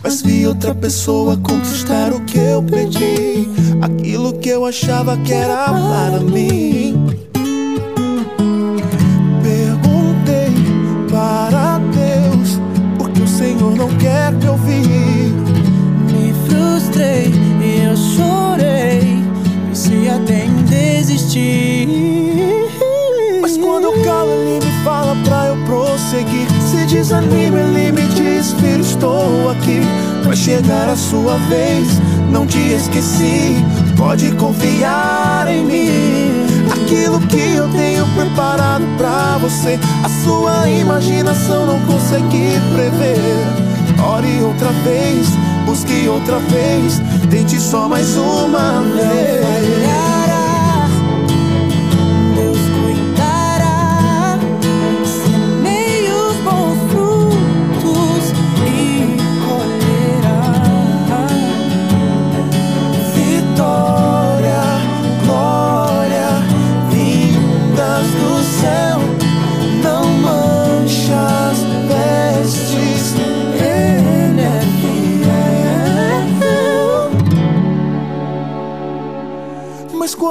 Mas 0.05 0.23
vi 0.23 0.47
outra 0.47 0.73
pessoa 0.73 1.36
conquistar 1.36 2.12
o 2.12 2.20
que 2.20 2.39
eu 2.39 2.62
pedi, 2.62 3.48
aquilo 3.81 4.35
que 4.35 4.51
eu 4.51 4.64
achava 4.64 5.16
que 5.16 5.32
era 5.32 5.64
para 5.64 6.20
mim. 6.20 7.02
Quer 13.98 14.32
me 14.32 14.48
ouvir. 14.48 15.35
Me 16.10 16.35
frustrei 16.47 17.32
e 17.62 17.85
eu 17.85 17.97
chorei, 17.97 19.23
pensei 19.69 20.09
até 20.09 20.44
em 20.44 20.62
desistir. 20.64 21.89
Mas 23.40 23.56
quando 23.56 23.85
eu 23.85 24.05
calo, 24.05 24.31
ele 24.31 24.64
me 24.64 24.85
fala 24.85 25.16
pra 25.24 25.48
eu 25.48 25.56
prosseguir. 25.64 26.47
Se 26.70 26.86
desanima, 26.86 27.59
ele 27.59 27.93
me 27.93 28.06
diz: 28.09 28.52
Filho, 28.52 28.81
estou 28.81 29.51
aqui. 29.51 29.81
Vai 30.24 30.36
chegar 30.36 30.89
a 30.89 30.97
sua 30.97 31.36
vez, 31.48 32.01
não 32.31 32.47
te 32.47 32.59
esqueci. 32.73 33.56
Pode 33.97 34.31
confiar 34.36 35.47
em 35.48 35.64
mim. 35.64 36.43
Aquilo 36.70 37.20
que 37.27 37.55
eu 37.55 37.69
tenho 37.69 38.06
preparado 38.14 38.85
pra 38.97 39.39
você, 39.39 39.78
a 40.02 40.09
sua 40.24 40.69
imaginação 40.69 41.66
não 41.66 41.81
consegue 41.81 42.60
prever. 42.74 43.72
Ore 44.05 44.43
outra 44.43 44.70
vez, 44.85 45.29
busque 45.65 46.09
outra 46.09 46.39
vez, 46.39 47.01
tente 47.31 47.59
só 47.61 47.89
mais 47.89 48.16
uma 48.16 48.83
vez. 48.83 49.91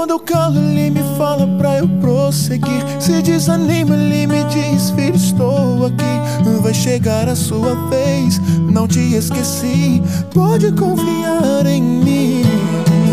Quando 0.02 0.11
eu 0.11 0.19
calo, 0.19 0.57
ele 0.57 0.90
me 0.90 1.03
fala 1.15 1.45
pra 1.60 1.78
eu 1.78 1.88
prosseguir. 1.88 2.84
Se 2.99 3.22
desanima, 3.22 3.94
ele 3.95 4.26
me 4.26 4.44
diz: 4.45 4.90
Filho, 4.90 5.15
estou 5.15 5.86
aqui. 5.86 6.60
Vai 6.60 6.73
chegar 6.73 7.30
a 7.30 7.36
sua 7.36 7.76
vez, 7.88 8.40
não 8.72 8.88
te 8.88 8.99
esqueci. 9.15 10.02
Pode 10.34 10.72
confiar 10.72 11.68
em 11.68 11.84
mim. 11.84 12.41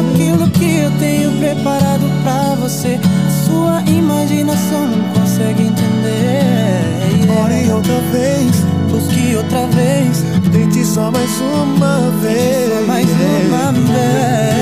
Aquilo 0.01 0.49
que 0.49 0.79
eu 0.79 0.91
tenho 0.99 1.31
preparado 1.39 2.05
pra 2.23 2.55
você, 2.55 2.99
a 3.27 3.45
sua 3.45 3.83
imaginação 3.83 4.87
não 4.87 5.13
consegue 5.13 5.65
entender. 5.65 7.29
Ore 7.39 7.71
outra 7.71 8.01
vez, 8.13 8.65
busque 8.91 9.37
outra 9.37 9.67
vez, 9.67 10.25
tente 10.51 10.83
só 10.87 11.11
mais 11.11 11.39
uma 11.39 12.11
vez. 12.23 12.73
Só 12.73 12.87
mais 12.87 13.07
uma 13.11 13.73
vez. 13.73 14.58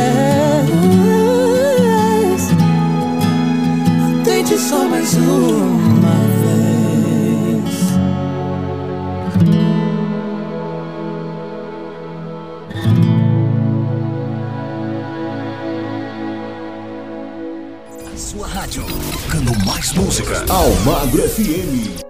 Só 4.56 4.88
mais 4.88 5.14
uma 5.14 6.16
vez. 6.40 7.76
A 18.12 18.16
sua 18.16 18.46
rádio, 18.48 18.84
tocando 19.12 19.52
mais 19.66 19.92
música. 19.92 20.44
Almagro 20.48 21.22
FM. 21.28 22.05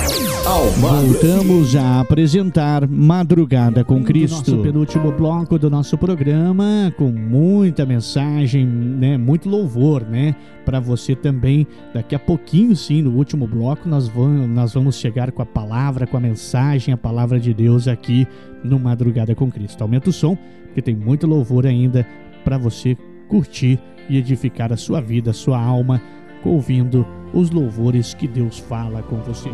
Voltamos 0.77 1.73
a 1.75 2.01
apresentar 2.01 2.85
Madrugada 2.85 3.85
com 3.85 4.03
Cristo. 4.03 4.51
Nosso 4.51 4.57
penúltimo 4.61 5.11
bloco 5.13 5.57
do 5.57 5.69
nosso 5.69 5.97
programa, 5.97 6.93
com 6.97 7.07
muita 7.07 7.85
mensagem, 7.85 8.65
né? 8.65 9.17
Muito 9.17 9.47
louvor, 9.47 10.03
né? 10.03 10.35
Para 10.65 10.79
você 10.79 11.15
também. 11.15 11.67
Daqui 11.93 12.15
a 12.15 12.19
pouquinho, 12.19 12.75
sim, 12.75 13.01
no 13.01 13.11
último 13.11 13.47
bloco, 13.47 13.87
nós 13.87 14.07
vamos, 14.07 14.47
nós 14.49 14.73
vamos 14.73 14.95
chegar 14.95 15.31
com 15.31 15.41
a 15.41 15.45
palavra, 15.45 16.07
com 16.07 16.17
a 16.17 16.19
mensagem, 16.19 16.93
a 16.93 16.97
palavra 16.97 17.39
de 17.39 17.53
Deus 17.53 17.87
aqui 17.87 18.27
no 18.63 18.79
Madrugada 18.79 19.35
com 19.35 19.51
Cristo. 19.51 19.81
Aumenta 19.81 20.09
o 20.09 20.13
som, 20.13 20.37
porque 20.65 20.81
tem 20.81 20.95
muito 20.95 21.27
louvor 21.27 21.65
ainda 21.65 22.07
para 22.43 22.57
você 22.57 22.97
curtir 23.27 23.79
e 24.09 24.17
edificar 24.17 24.71
a 24.71 24.77
sua 24.77 25.01
vida, 25.01 25.31
a 25.31 25.33
sua 25.33 25.61
alma, 25.61 26.01
ouvindo 26.43 27.05
os 27.33 27.49
louvores 27.49 28.13
que 28.13 28.27
Deus 28.27 28.59
fala 28.59 29.01
com 29.01 29.17
você. 29.17 29.49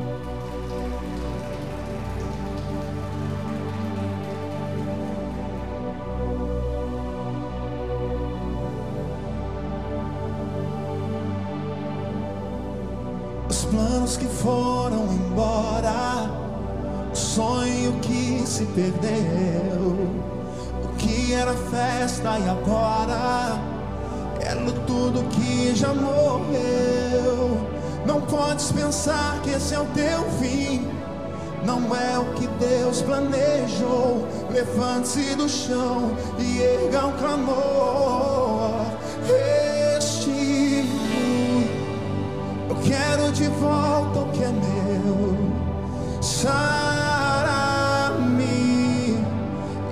Planos 13.71 14.17
que 14.17 14.25
foram 14.25 15.05
embora, 15.13 16.29
o 17.11 17.15
sonho 17.15 17.93
que 18.01 18.43
se 18.45 18.65
perdeu, 18.65 20.09
o 20.83 20.87
que 20.97 21.33
era 21.33 21.53
festa 21.53 22.37
e 22.39 22.49
agora 22.49 23.69
no 24.55 24.73
tudo 24.85 25.23
que 25.29 25.75
já 25.75 25.93
morreu. 25.93 27.57
Não 28.05 28.21
podes 28.21 28.71
pensar 28.71 29.39
que 29.41 29.51
esse 29.51 29.73
é 29.73 29.79
o 29.79 29.85
teu 29.85 30.23
fim. 30.39 30.87
Não 31.65 31.95
é 31.95 32.17
o 32.17 32.33
que 32.33 32.47
Deus 32.47 33.01
planejou. 33.01 34.27
Levante-se 34.51 35.35
do 35.35 35.47
chão 35.47 36.11
e 36.39 36.61
erga 36.61 37.05
um 37.05 37.17
clamor. 37.17 38.85
Restitui. 39.21 39.68
Quero 42.84 43.31
de 43.31 43.47
volta 43.47 44.19
o 44.19 44.31
que 44.31 44.43
é 44.43 44.51
meu. 44.51 45.38
Sara-me 46.22 46.84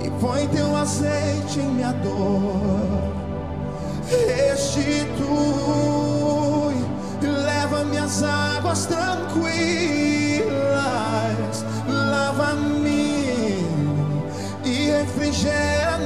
e 0.04 0.10
põe 0.20 0.48
teu 0.48 0.76
azeite 0.76 1.60
em 1.60 1.68
minha 1.70 1.94
dor. 1.94 3.08
Restitui 4.10 5.48
leva 7.22 7.84
minhas 7.86 8.24
águas 8.24 8.86
tranquilas. 8.86 9.48
Lava-me 11.88 13.66
e 14.64 14.90
refrigera 14.92 15.98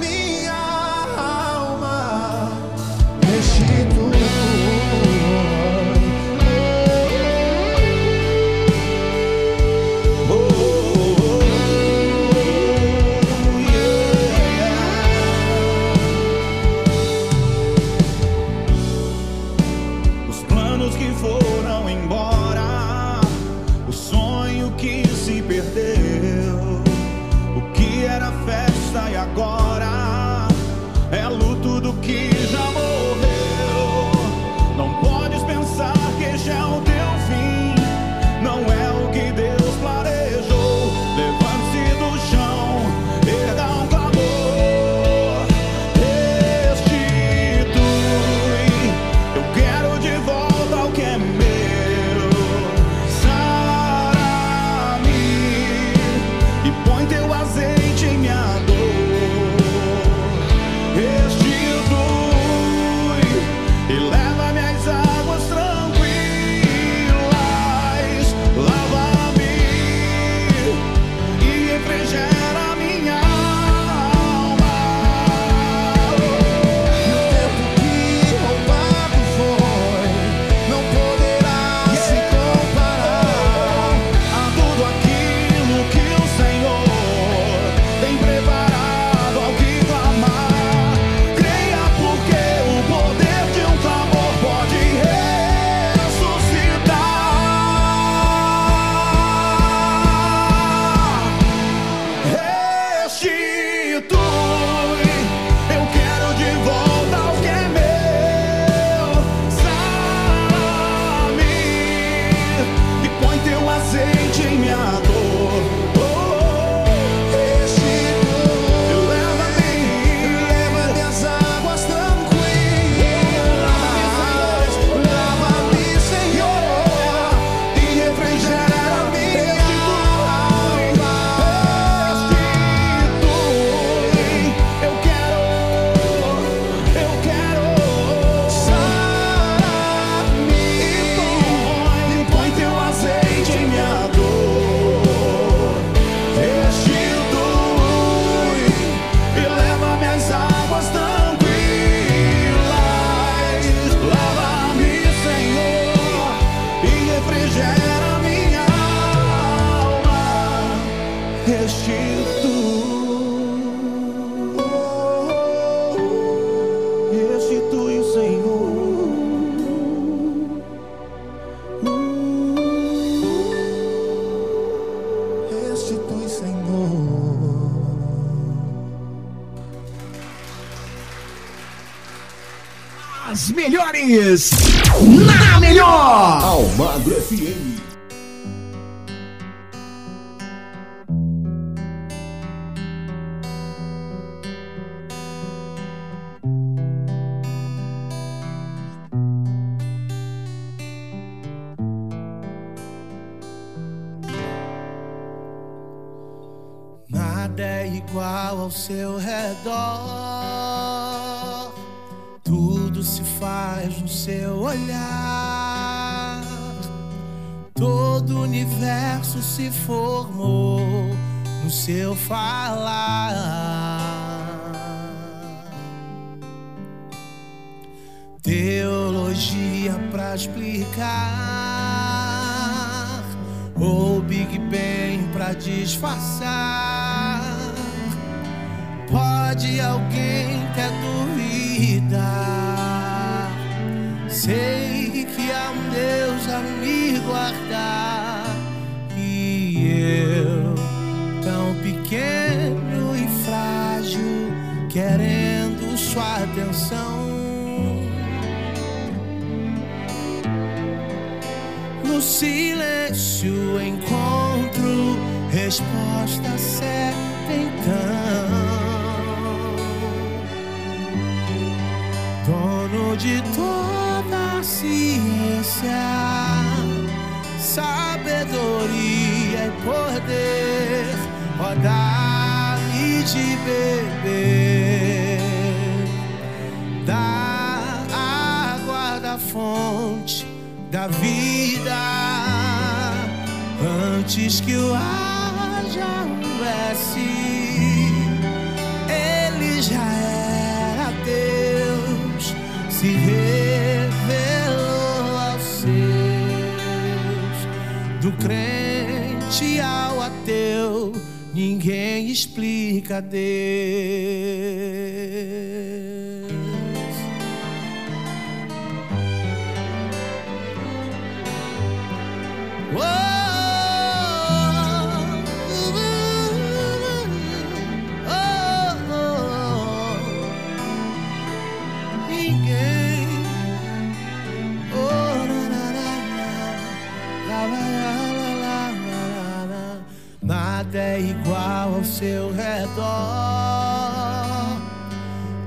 nada 340.92 341.00
é 341.00 341.22
igual 341.22 341.96
ao 341.96 342.04
seu 342.04 342.52
redor. 342.54 343.02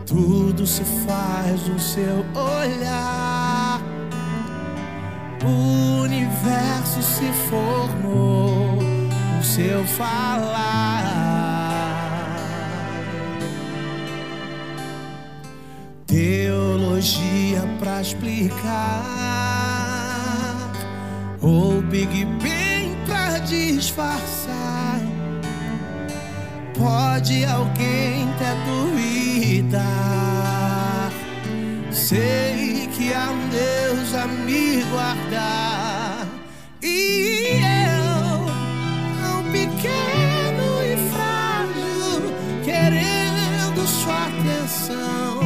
Tudo 0.06 0.66
se 0.66 0.84
faz 1.06 1.66
no 1.66 1.80
seu 1.80 2.24
olhar. 2.34 3.80
O 5.42 6.02
universo 6.02 7.02
se 7.02 7.32
formou 7.48 8.82
no 9.36 9.42
seu 9.42 9.84
falar. 9.86 10.92
Teologia 16.06 17.62
pra 17.78 18.00
explicar, 18.00 19.02
ou 21.42 21.82
Big 21.82 22.24
Bang 22.24 22.96
pra 23.06 23.38
disfarçar 23.40 24.43
pode 26.84 27.44
alguém 27.46 28.26
te 28.38 28.54
duvidar. 28.66 29.80
Sei 31.90 32.86
que 32.94 33.14
há 33.14 33.30
um 33.30 33.48
Deus 33.48 34.14
a 34.14 34.26
me 34.26 34.82
guardar. 34.90 36.26
E 36.82 37.58
eu, 37.88 38.44
tão 39.18 39.42
pequeno 39.50 40.82
e 40.84 40.96
frágil, 41.10 42.20
querendo 42.62 43.86
sua 43.86 44.26
atenção. 44.26 45.40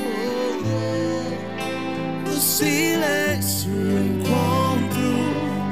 Oh, 0.00 0.56
oh, 2.26 2.40
silêncio 2.40 3.70
encontro 3.70 5.12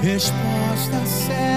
resposta 0.02 1.06
certa. 1.06 1.53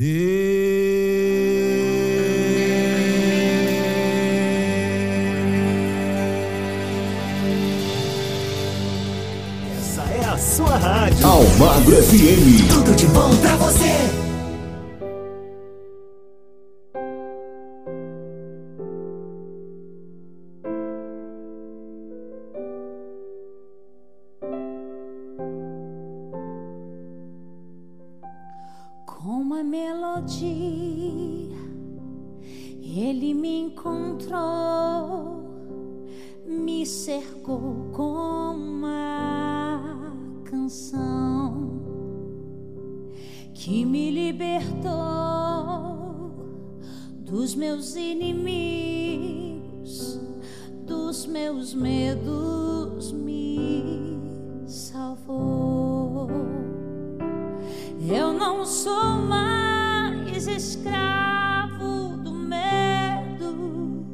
Essa 0.00 0.06
é 10.02 10.24
a 10.24 10.38
sua 10.38 10.76
rádio. 10.76 11.26
Almagro 11.26 11.96
FM. 11.96 12.68
Tudo 12.68 12.94
de 12.94 13.06
bom 13.06 13.36
pra 13.38 13.56
você. 13.56 13.67
ele 33.00 33.32
me 33.34 33.60
encontrou, 33.60 35.42
me 36.46 36.84
cercou 36.84 37.90
com 37.92 38.54
uma 38.54 40.12
canção 40.44 41.80
que 43.54 43.84
me 43.84 44.10
libertou 44.10 44.88
dos 47.20 47.54
meus 47.54 47.94
inimigos, 47.94 48.58
dos 50.86 51.26
meus 51.26 51.74
medos, 51.74 53.12
me 53.12 54.18
salvou. 54.66 56.28
Eu 58.10 58.32
não 58.32 58.64
sou 58.64 59.18
mais 59.28 59.57
fiz 60.38 60.46
escravo 60.46 62.16
do 62.22 62.32
medo. 62.32 64.04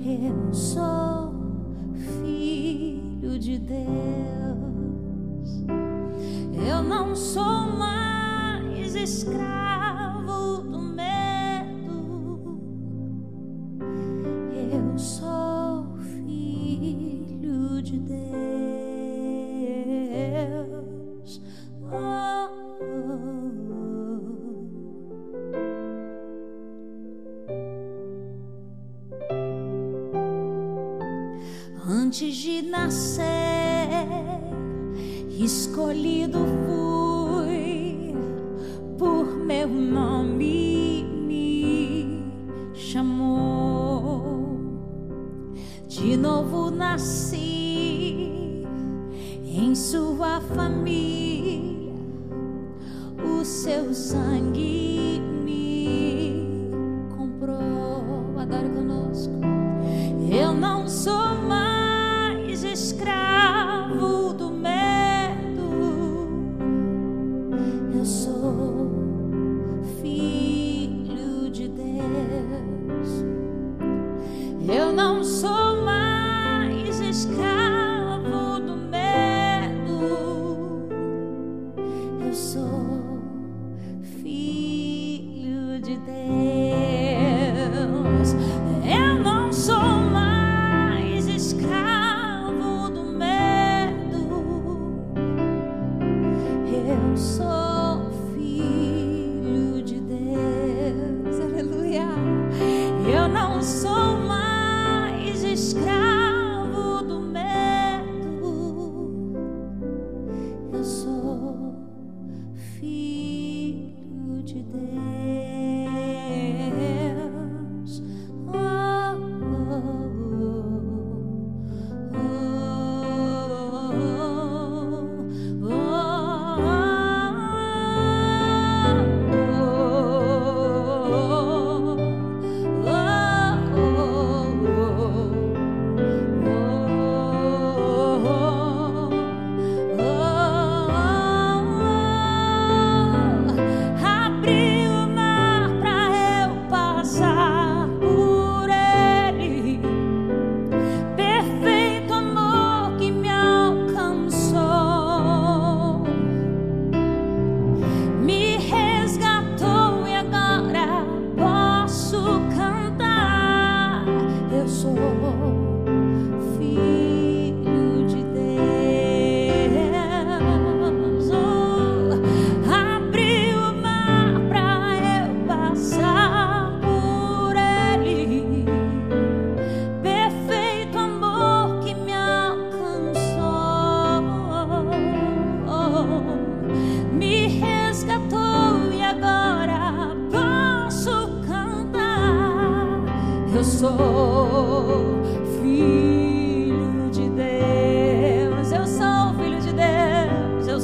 Eu 0.00 0.54
sou 0.54 1.34
filho 2.22 3.36
de 3.36 3.58
Deus. 3.58 3.88
Eu 6.54 6.84
não 6.84 7.16
sou 7.16 7.66
mais 7.76 8.94
escravo. 8.94 9.67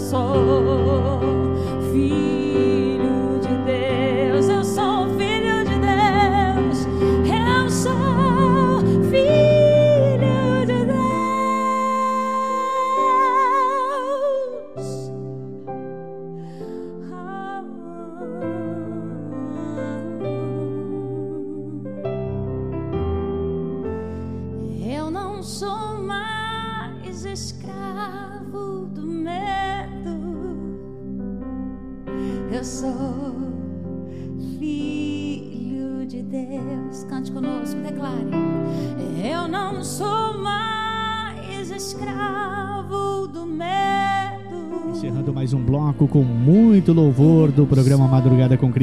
soul. 0.04 0.73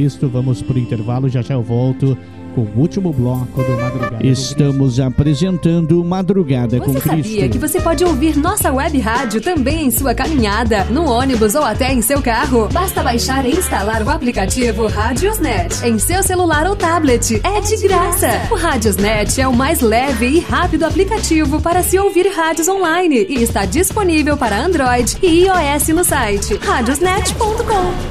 Cristo. 0.02 0.28
Vamos 0.28 0.62
pro 0.62 0.80
intervalo, 0.80 1.30
já 1.30 1.42
já 1.42 1.54
eu 1.54 1.62
volto 1.62 2.18
com 2.56 2.62
o 2.62 2.80
último 2.80 3.14
bloco 3.14 3.64
do 3.64 3.82
Madrugada 3.82 4.26
Estamos 4.26 5.00
apresentando 5.00 6.04
Madrugada 6.04 6.80
com 6.80 6.92
Você 6.92 7.00
Cristo. 7.00 7.30
sabia 7.30 7.50
que 7.50 7.58
você 7.58 7.80
pode 7.80 8.04
ouvir 8.04 8.36
nossa 8.36 8.74
web 8.74 9.00
rádio 9.00 9.40
também 9.40 9.86
em 9.86 9.92
sua 9.92 10.14
caminhada, 10.14 10.84
no 10.86 11.06
ônibus 11.06 11.56
ou 11.56 11.64
até 11.64 11.94
em 11.94 12.02
seu 12.02 12.22
carro? 12.22 12.68
Basta 12.74 13.02
baixar 13.02 13.46
e 13.46 13.52
instalar 13.52 14.02
o 14.04 14.10
aplicativo 14.10 14.88
Radiosnet 14.88 15.86
em 15.86 15.98
seu 15.98 16.22
celular 16.24 16.68
ou 16.68 16.76
tablet. 16.76 17.40
É 17.44 17.62
de 17.62 17.88
graça. 17.88 18.28
O 18.52 18.56
Radiosnet 18.56 19.40
é 19.40 19.48
o 19.48 19.54
mais 19.54 19.80
leve 19.80 20.28
e 20.28 20.40
rápido 20.40 20.84
aplicativo 20.84 21.62
para 21.62 21.82
se 21.84 21.98
ouvir 21.98 22.28
rádios 22.36 22.68
online 22.68 23.26
e 23.30 23.36
está 23.44 23.66
disponível 23.66 24.36
para 24.36 24.60
Android 24.60 25.18
e 25.22 25.46
iOS 25.46 25.88
no 25.90 26.04
site 26.04 26.56
radiosnet.com. 26.56 28.11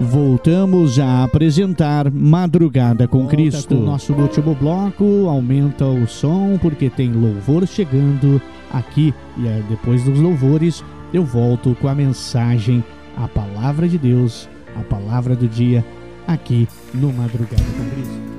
Voltamos 0.00 1.00
a 1.00 1.24
apresentar 1.24 2.08
Madrugada 2.08 3.08
com 3.08 3.26
Cristo. 3.26 3.74
Com 3.74 3.82
o 3.82 3.84
nosso 3.84 4.12
último 4.14 4.54
bloco, 4.54 5.26
aumenta 5.26 5.86
o 5.86 6.06
som 6.06 6.56
porque 6.62 6.88
tem 6.88 7.12
louvor 7.12 7.66
chegando 7.66 8.40
aqui. 8.72 9.12
E 9.36 9.48
é, 9.48 9.60
depois 9.68 10.04
dos 10.04 10.20
louvores, 10.20 10.84
eu 11.12 11.24
volto 11.24 11.76
com 11.80 11.88
a 11.88 11.96
mensagem, 11.96 12.84
a 13.16 13.26
palavra 13.26 13.88
de 13.88 13.98
Deus, 13.98 14.48
a 14.76 14.84
palavra 14.84 15.34
do 15.34 15.48
dia, 15.48 15.84
aqui 16.28 16.68
no 16.94 17.12
Madrugada 17.12 17.64
com 17.76 17.90
Cristo. 17.90 18.38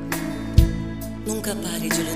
Nunca 1.28 1.54
pare 1.56 1.90
de 1.90 2.09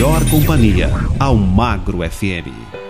melhor 0.00 0.24
companhia, 0.30 0.88
Almagro 1.18 1.98
FM. 2.02 2.89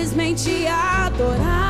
simplesmente 0.00 0.66
adorar. 0.66 1.69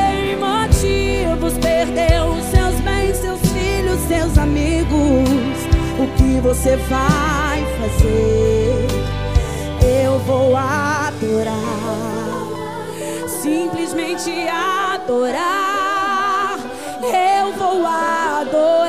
motivos, 1.41 1.57
perdeu 1.57 2.37
seus 2.51 2.79
bens, 2.81 3.17
seus 3.17 3.39
filhos, 3.51 3.99
seus 4.07 4.37
amigos. 4.37 5.27
O 5.99 6.07
que 6.15 6.39
você 6.41 6.77
vai 6.77 7.65
fazer? 7.79 8.87
Eu 10.03 10.19
vou 10.19 10.55
adorar, 10.55 11.55
simplesmente 13.27 14.47
adorar. 14.47 16.59
Eu 17.01 17.51
vou 17.53 17.83
adorar. 17.85 18.80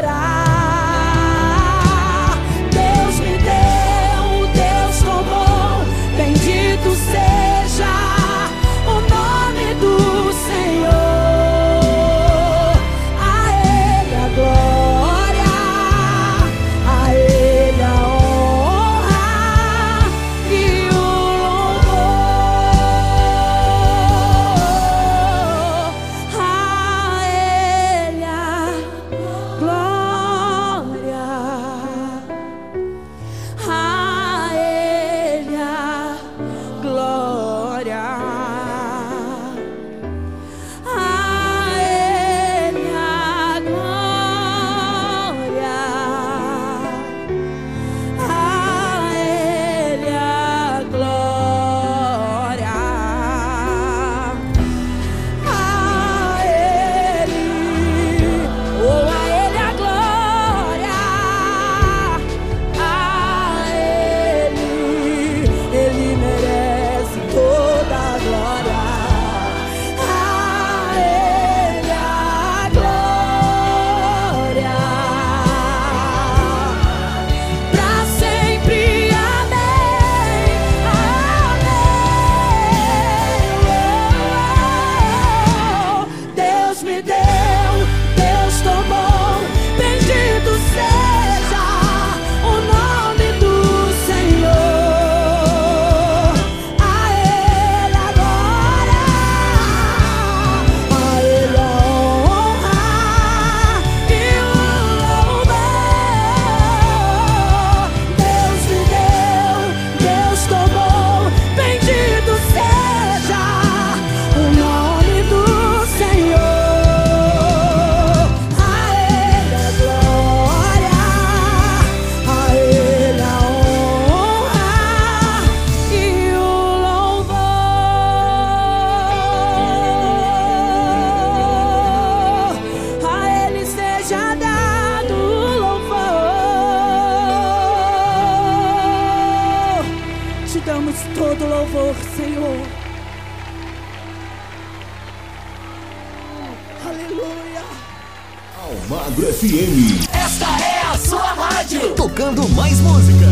FM. 149.42 150.06
Esta 150.12 150.46
é 150.46 150.92
a 150.92 150.96
sua 150.96 151.32
rádio. 151.32 151.94
Tocando 151.96 152.48
mais 152.50 152.78
música. 152.78 153.26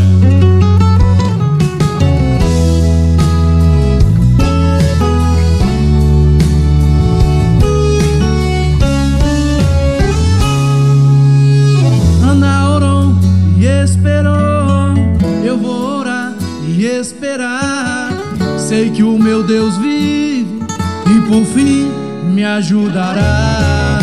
Ana 12.29 12.71
orou 12.71 13.15
e 13.57 13.65
esperou. 13.65 14.93
Eu 15.45 15.57
vou 15.57 15.99
orar 15.99 16.33
e 16.67 16.83
esperar. 16.85 18.11
Sei 18.59 18.89
que 18.89 19.01
o 19.01 19.17
meu 19.17 19.43
Deus 19.43 19.77
vive 19.77 20.59
e 21.07 21.21
por 21.29 21.45
fim 21.45 21.89
me 22.33 22.43
ajudará. 22.43 23.99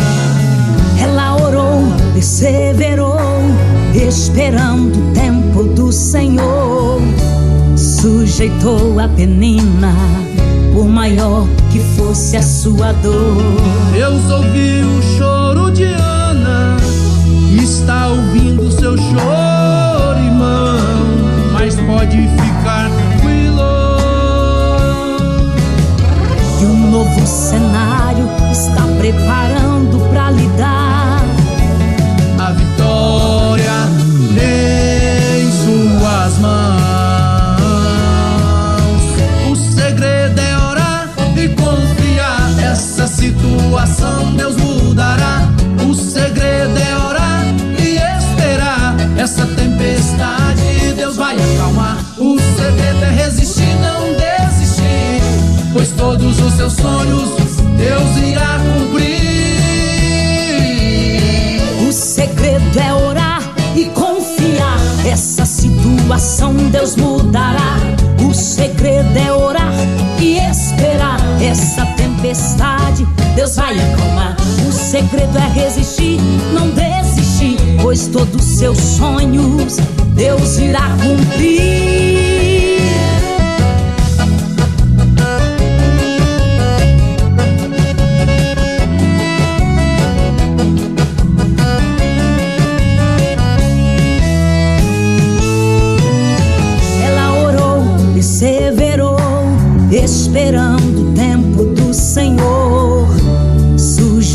Ela 1.01 1.35
orou, 1.35 1.88
perseverou, 2.19 3.15
esperando 3.93 4.97
o 4.97 5.13
tempo 5.13 5.63
do 5.63 5.89
Senhor. 5.89 6.99
Sujeitou 7.77 8.99
a 8.99 9.07
penina, 9.07 9.95
por 10.73 10.85
maior 10.85 11.47
que 11.71 11.79
fosse 11.95 12.35
a 12.35 12.43
sua 12.43 12.91
dor. 12.91 13.37
Deus 13.93 14.29
ouviu 14.29 14.85
o 14.85 15.01
choro 15.17 15.71
de 15.71 15.85
Ana, 15.85 16.75
está 17.55 18.07
ouvindo 18.07 18.69
seu 18.69 18.97
choro, 18.97 20.19
irmão. 20.19 20.77
Mas 21.53 21.75
pode 21.75 22.17
ficar 22.17 22.89
tranquilo. 22.89 23.61
E 26.61 26.65
um 26.65 26.91
novo 26.91 27.25
cenário 27.25 28.27
está 28.51 28.83
preparando 28.97 29.99
pra 30.09 30.31
lhe 30.31 30.49
Deus 66.69 66.95
mudará. 66.95 67.77
O 68.27 68.33
segredo 68.33 69.17
é 69.17 69.31
orar 69.31 69.73
e 70.19 70.37
esperar. 70.37 71.19
Essa 71.41 71.85
tempestade 71.97 73.07
Deus 73.35 73.55
vai 73.55 73.77
acalmar. 73.79 74.35
O 74.67 74.71
segredo 74.71 75.37
é 75.37 75.47
resistir, 75.47 76.19
não 76.53 76.69
desistir. 76.71 77.57
Pois 77.81 78.07
todos 78.07 78.35
os 78.35 78.57
seus 78.57 78.77
sonhos 78.77 79.77
Deus 80.15 80.57
irá 80.57 80.89
cumprir. 81.01 82.28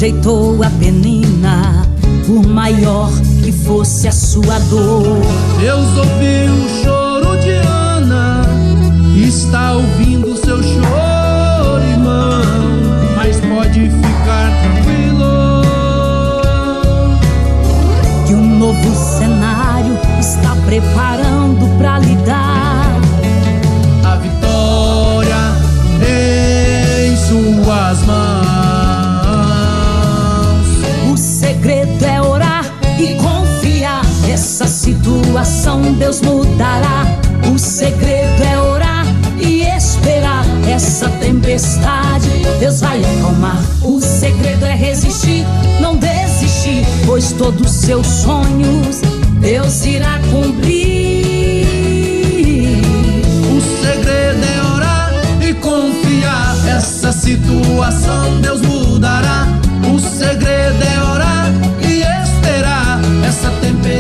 Sujeitou 0.05 0.62
a 0.62 0.68
penina, 0.68 1.89
por 2.26 2.47
maior 2.47 3.10
que 3.43 3.51
fosse 3.51 4.06
a 4.06 4.12
sua 4.12 4.59
dor. 4.68 5.16
Deus 5.59 5.97
ouviu 5.97 6.52
o 6.52 6.68
choro 6.82 7.40
de 7.40 7.52
Ana, 7.52 8.43
está 9.16 9.72
ouvindo 9.72 10.36
seu 10.36 10.62
choro, 10.62 11.82
irmão. 11.90 12.43
Mas 13.16 13.40
pode 13.40 13.81
ficar 13.89 14.51
tranquilo. 14.60 15.62
Que 18.26 18.35
um 18.35 18.59
novo 18.59 18.94
cenário 18.94 19.98
está 20.20 20.55
preparando 20.66 21.78
pra 21.78 21.98
lhe 21.98 22.14
Deus 36.05 36.20
mudará. 36.20 37.06
O 37.51 37.59
segredo 37.59 38.43
é 38.43 38.60
orar 38.60 39.06
e 39.40 39.62
esperar. 39.62 40.44
Essa 40.68 41.09
tempestade 41.09 42.28
Deus 42.60 42.82
vai 42.82 43.02
acalmar. 43.02 43.59
O 43.81 43.98
segredo 44.02 44.66
é 44.66 44.74
resistir, 44.74 45.47
não 45.81 45.97
desistir. 45.97 46.85
Pois 47.06 47.32
todos 47.32 47.70
os 47.70 47.76
seus 47.86 48.06
sonhos 48.06 49.01
Deus 49.40 49.86
irá 49.86 50.20
cumprir. 50.31 51.64
O 53.48 53.60
segredo 53.81 54.44
é 54.44 54.74
orar 54.74 55.10
e 55.40 55.55
confiar. 55.55 56.55
Essa 56.68 57.12
situação 57.12 58.43
Deus 58.43 58.60
mudará. 58.60 59.44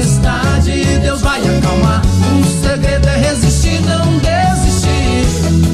Tempestade 0.04 0.98
Deus 1.00 1.22
vai 1.22 1.40
acalmar. 1.40 2.02
O 2.38 2.44
segredo 2.44 3.08
é 3.08 3.16
resistir, 3.16 3.80
não 3.82 4.18
desistir. 4.18 5.24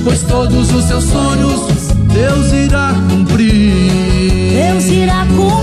Pois 0.04 0.22
todos 0.22 0.72
os 0.72 0.84
seus 0.84 1.04
sonhos 1.04 1.60
Deus 2.12 2.52
irá 2.52 2.94
cumprir. 3.10 4.52
Deus 4.52 4.84
irá 4.86 5.26
cumprir. 5.26 5.59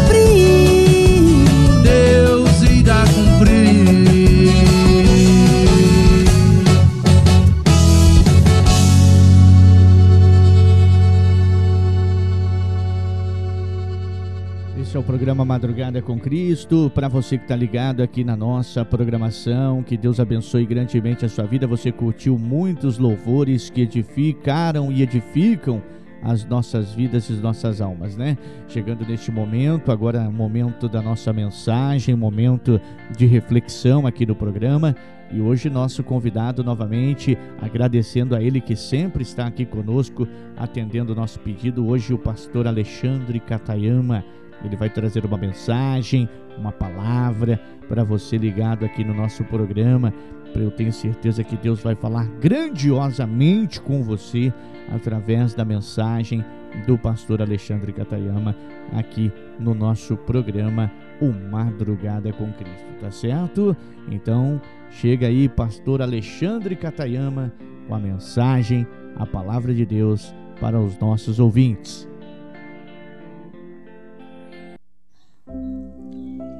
Programa 15.37 15.53
Madrugada 15.53 16.01
com 16.01 16.19
Cristo. 16.19 16.91
Para 16.95 17.07
você 17.07 17.37
que 17.37 17.43
está 17.43 17.55
ligado 17.55 18.01
aqui 18.01 18.23
na 18.23 18.35
nossa 18.35 18.83
programação, 18.83 19.83
que 19.83 19.95
Deus 19.95 20.19
abençoe 20.19 20.65
grandemente 20.65 21.25
a 21.25 21.29
sua 21.29 21.45
vida. 21.45 21.67
Você 21.67 21.91
curtiu 21.91 22.39
muitos 22.39 22.97
louvores 22.97 23.69
que 23.69 23.81
edificaram 23.81 24.91
e 24.91 25.03
edificam 25.03 25.79
as 26.23 26.43
nossas 26.43 26.91
vidas 26.91 27.29
e 27.29 27.33
as 27.33 27.39
nossas 27.39 27.81
almas, 27.81 28.17
né? 28.17 28.35
Chegando 28.67 29.05
neste 29.05 29.31
momento, 29.31 29.91
agora 29.91 30.23
é 30.23 30.27
momento 30.27 30.89
da 30.89 31.03
nossa 31.03 31.31
mensagem, 31.31 32.15
momento 32.15 32.81
de 33.15 33.27
reflexão 33.27 34.07
aqui 34.07 34.25
no 34.25 34.33
programa. 34.33 34.95
E 35.31 35.39
hoje 35.39 35.69
nosso 35.69 36.03
convidado 36.03 36.63
novamente, 36.63 37.37
agradecendo 37.61 38.35
a 38.35 38.41
ele 38.41 38.59
que 38.59 38.75
sempre 38.75 39.21
está 39.21 39.45
aqui 39.45 39.65
conosco, 39.65 40.27
atendendo 40.55 41.11
o 41.11 41.15
nosso 41.15 41.39
pedido. 41.41 41.85
Hoje 41.85 42.11
o 42.11 42.17
pastor 42.17 42.65
Alexandre 42.65 43.39
Catayama, 43.39 44.23
ele 44.63 44.75
vai 44.75 44.89
trazer 44.89 45.25
uma 45.25 45.37
mensagem, 45.37 46.29
uma 46.57 46.71
palavra 46.71 47.59
para 47.87 48.03
você 48.03 48.37
ligado 48.37 48.85
aqui 48.85 49.03
no 49.03 49.13
nosso 49.13 49.43
programa. 49.43 50.13
Eu 50.55 50.71
tenho 50.71 50.91
certeza 50.91 51.43
que 51.43 51.55
Deus 51.55 51.81
vai 51.81 51.95
falar 51.95 52.25
grandiosamente 52.39 53.79
com 53.79 54.01
você 54.03 54.51
através 54.89 55.53
da 55.53 55.63
mensagem 55.63 56.43
do 56.85 56.97
pastor 56.97 57.41
Alexandre 57.41 57.93
Catayama 57.93 58.55
aqui 58.93 59.31
no 59.59 59.73
nosso 59.73 60.15
programa 60.15 60.91
O 61.21 61.31
Madrugada 61.31 62.31
com 62.33 62.51
Cristo, 62.53 62.85
tá 62.99 63.11
certo? 63.11 63.75
Então, 64.09 64.61
chega 64.89 65.27
aí, 65.27 65.47
pastor 65.47 66.01
Alexandre 66.01 66.75
Catayama, 66.75 67.53
com 67.87 67.95
a 67.95 67.99
mensagem, 67.99 68.87
a 69.15 69.25
palavra 69.25 69.73
de 69.73 69.85
Deus 69.85 70.33
para 70.59 70.79
os 70.79 70.97
nossos 70.99 71.39
ouvintes. 71.39 72.07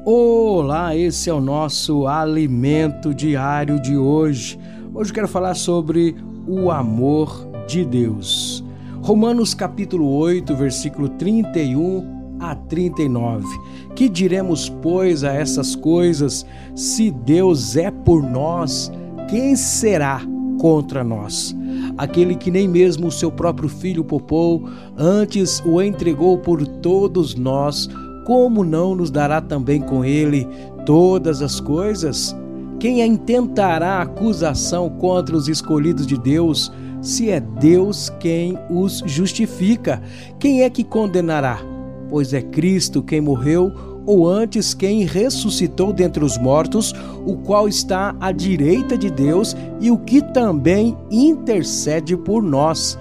Olá, 0.10 0.96
esse 0.96 1.30
é 1.30 1.34
o 1.34 1.42
nosso 1.42 2.08
alimento 2.08 3.14
diário 3.14 3.78
de 3.78 3.98
hoje. 3.98 4.58
Hoje 4.94 5.12
quero 5.12 5.28
falar 5.28 5.54
sobre 5.54 6.16
o 6.48 6.72
amor 6.72 7.46
de 7.68 7.84
Deus. 7.84 8.64
Romanos 9.02 9.54
capítulo 9.54 10.10
8, 10.10 10.56
versículo 10.56 11.10
31 11.10 12.38
a 12.40 12.56
39. 12.56 13.46
Que 13.96 14.08
diremos, 14.08 14.70
pois, 14.70 15.26
a 15.26 15.34
essas 15.34 15.76
coisas? 15.76 16.46
Se 16.74 17.12
Deus 17.12 17.76
é 17.76 17.92
por 17.92 18.24
nós, 18.24 18.90
quem 19.30 19.58
será 19.58 20.22
contra 20.58 21.04
nós? 21.04 21.54
Aquele 21.98 22.36
que 22.36 22.50
nem 22.50 22.66
mesmo 22.66 23.08
o 23.08 23.12
seu 23.12 23.30
próprio 23.30 23.68
filho 23.68 24.06
poupou, 24.06 24.70
antes 24.96 25.62
o 25.66 25.82
entregou 25.82 26.38
por 26.38 26.66
todos 26.66 27.36
nós, 27.36 27.90
como 28.28 28.62
não 28.62 28.94
nos 28.94 29.10
dará 29.10 29.40
também 29.40 29.80
com 29.80 30.04
ele 30.04 30.46
todas 30.86 31.42
as 31.42 31.62
coisas? 31.62 32.36
Quem 32.78 33.02
intentará 33.02 34.02
acusação 34.02 34.90
contra 34.90 35.34
os 35.34 35.48
escolhidos 35.48 36.06
de 36.06 36.18
Deus, 36.18 36.70
se 37.02 37.30
é 37.30 37.40
Deus 37.40 38.10
quem 38.20 38.60
os 38.70 39.02
justifica? 39.06 40.02
Quem 40.42 40.64
é 40.64 40.70
que 40.70 40.84
condenará? 40.84 41.62
Pois 42.10 42.34
é 42.34 42.42
Cristo 42.42 43.02
quem 43.02 43.22
morreu, 43.22 43.72
ou 44.06 44.28
antes 44.28 44.74
quem 44.74 45.06
ressuscitou 45.06 45.94
dentre 45.94 46.22
os 46.22 46.38
mortos, 46.38 46.94
o 47.26 47.38
qual 47.38 47.66
está 47.66 48.14
à 48.20 48.34
direita 48.34 48.98
de 48.98 49.10
Deus 49.10 49.56
e 49.80 49.90
o 49.90 49.98
que 49.98 50.22
também 50.34 50.98
intercede 51.10 52.18
por 52.18 52.44
nós. 52.44 53.00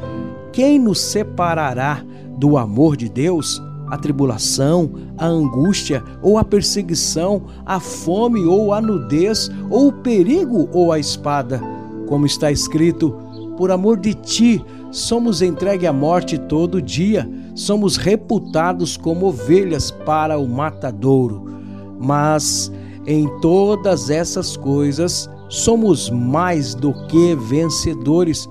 Quem 0.53 0.79
nos 0.79 1.01
separará 1.01 2.05
do 2.39 2.57
amor 2.57 2.97
de 2.97 3.09
Deus? 3.09 3.61
A 3.89 3.97
tribulação, 3.97 4.91
a 5.17 5.27
angústia 5.27 6.03
ou 6.23 6.39
a 6.39 6.45
perseguição, 6.45 7.43
a 7.65 7.79
fome 7.79 8.45
ou 8.45 8.73
a 8.73 8.81
nudez, 8.81 9.51
ou 9.71 9.89
o 9.89 9.93
perigo 9.93 10.69
ou 10.73 10.93
a 10.93 10.99
espada. 10.99 11.61
Como 12.07 12.27
está 12.27 12.51
escrito: 12.51 13.15
Por 13.57 13.71
amor 13.71 13.99
de 13.99 14.15
ti, 14.15 14.65
somos 14.91 15.43
entregue 15.43 15.87
à 15.87 15.93
morte 15.93 16.39
todo 16.39 16.83
dia, 16.83 17.29
somos 17.55 17.97
reputados 17.97 18.97
como 18.97 19.27
ovelhas 19.27 19.91
para 19.91 20.39
o 20.39 20.49
matadouro. 20.49 21.45
Mas 21.99 22.71
em 23.07 23.29
todas 23.41 24.11
essas 24.11 24.57
coisas 24.57 25.31
somos 25.49 26.11
mais 26.11 26.75
do 26.75 26.93
que 27.07 27.35
vencedores 27.37 28.49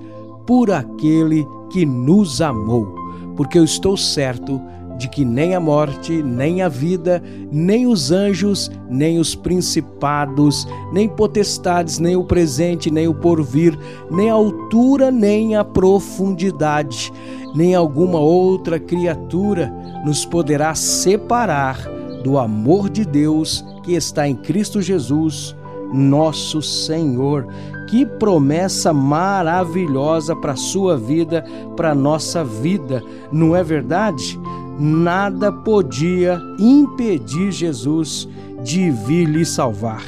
por 0.47 0.71
aquele 0.71 1.45
que 1.69 1.85
nos 1.85 2.41
amou, 2.41 2.95
porque 3.35 3.59
eu 3.59 3.63
estou 3.63 3.97
certo 3.97 4.61
de 4.97 5.09
que 5.09 5.25
nem 5.25 5.55
a 5.55 5.59
morte, 5.59 6.23
nem 6.23 6.61
a 6.61 6.69
vida, 6.69 7.21
nem 7.51 7.85
os 7.85 8.11
anjos, 8.11 8.71
nem 8.89 9.19
os 9.19 9.35
principados, 9.35 10.67
nem 10.93 11.07
potestades, 11.07 11.99
nem 11.99 12.15
o 12.15 12.23
presente, 12.23 12.89
nem 12.89 13.07
o 13.07 13.13
porvir, 13.13 13.77
nem 14.09 14.29
a 14.29 14.33
altura, 14.33 15.11
nem 15.11 15.55
a 15.55 15.63
profundidade, 15.63 17.11
nem 17.53 17.75
alguma 17.75 18.19
outra 18.19 18.79
criatura 18.79 19.71
nos 20.05 20.25
poderá 20.25 20.75
separar 20.75 21.77
do 22.23 22.37
amor 22.37 22.89
de 22.89 23.05
Deus 23.05 23.63
que 23.83 23.93
está 23.93 24.27
em 24.27 24.35
Cristo 24.35 24.81
Jesus, 24.81 25.55
nosso 25.93 26.61
Senhor. 26.61 27.47
Que 27.89 28.03
promessa 28.03 28.91
maravilhosa 28.91 30.35
para 30.35 30.53
a 30.53 30.57
sua 30.57 30.97
vida, 30.97 31.45
para 31.77 31.91
a 31.91 31.95
nossa 31.95 32.43
vida, 32.43 33.03
não 33.31 33.55
é 33.55 33.63
verdade? 33.63 34.39
Nada 34.79 35.51
podia 35.51 36.39
impedir 36.59 37.51
Jesus 37.51 38.27
de 38.63 38.89
vir 38.89 39.25
lhe 39.25 39.45
salvar. 39.45 40.03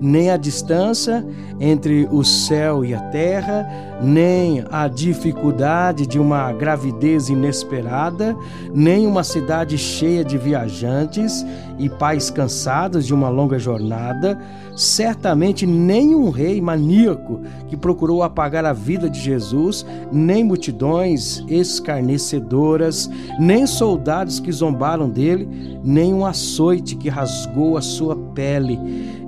Nem 0.00 0.30
a 0.30 0.36
distância 0.36 1.26
entre 1.60 2.08
o 2.12 2.22
céu 2.22 2.84
e 2.84 2.94
a 2.94 3.00
terra, 3.10 3.66
nem 4.00 4.64
a 4.70 4.86
dificuldade 4.86 6.06
de 6.06 6.18
uma 6.18 6.52
gravidez 6.52 7.28
inesperada, 7.28 8.36
nem 8.72 9.06
uma 9.06 9.24
cidade 9.24 9.76
cheia 9.76 10.24
de 10.24 10.38
viajantes 10.38 11.44
e 11.78 11.88
pais 11.88 12.30
cansados 12.30 13.04
de 13.06 13.12
uma 13.12 13.28
longa 13.28 13.58
jornada, 13.58 14.38
certamente 14.78 15.66
nem 15.66 16.14
um 16.14 16.30
rei 16.30 16.60
maníaco 16.60 17.40
que 17.66 17.76
procurou 17.76 18.22
apagar 18.22 18.64
a 18.64 18.72
vida 18.72 19.10
de 19.10 19.18
Jesus, 19.18 19.84
nem 20.12 20.44
multidões 20.44 21.42
escarnecedoras, 21.48 23.10
nem 23.40 23.66
soldados 23.66 24.38
que 24.38 24.52
zombaram 24.52 25.10
dele, 25.10 25.80
nem 25.82 26.14
um 26.14 26.24
açoite 26.24 26.94
que 26.94 27.08
rasgou 27.08 27.76
a 27.76 27.82
sua 27.82 28.14
pele, 28.14 28.78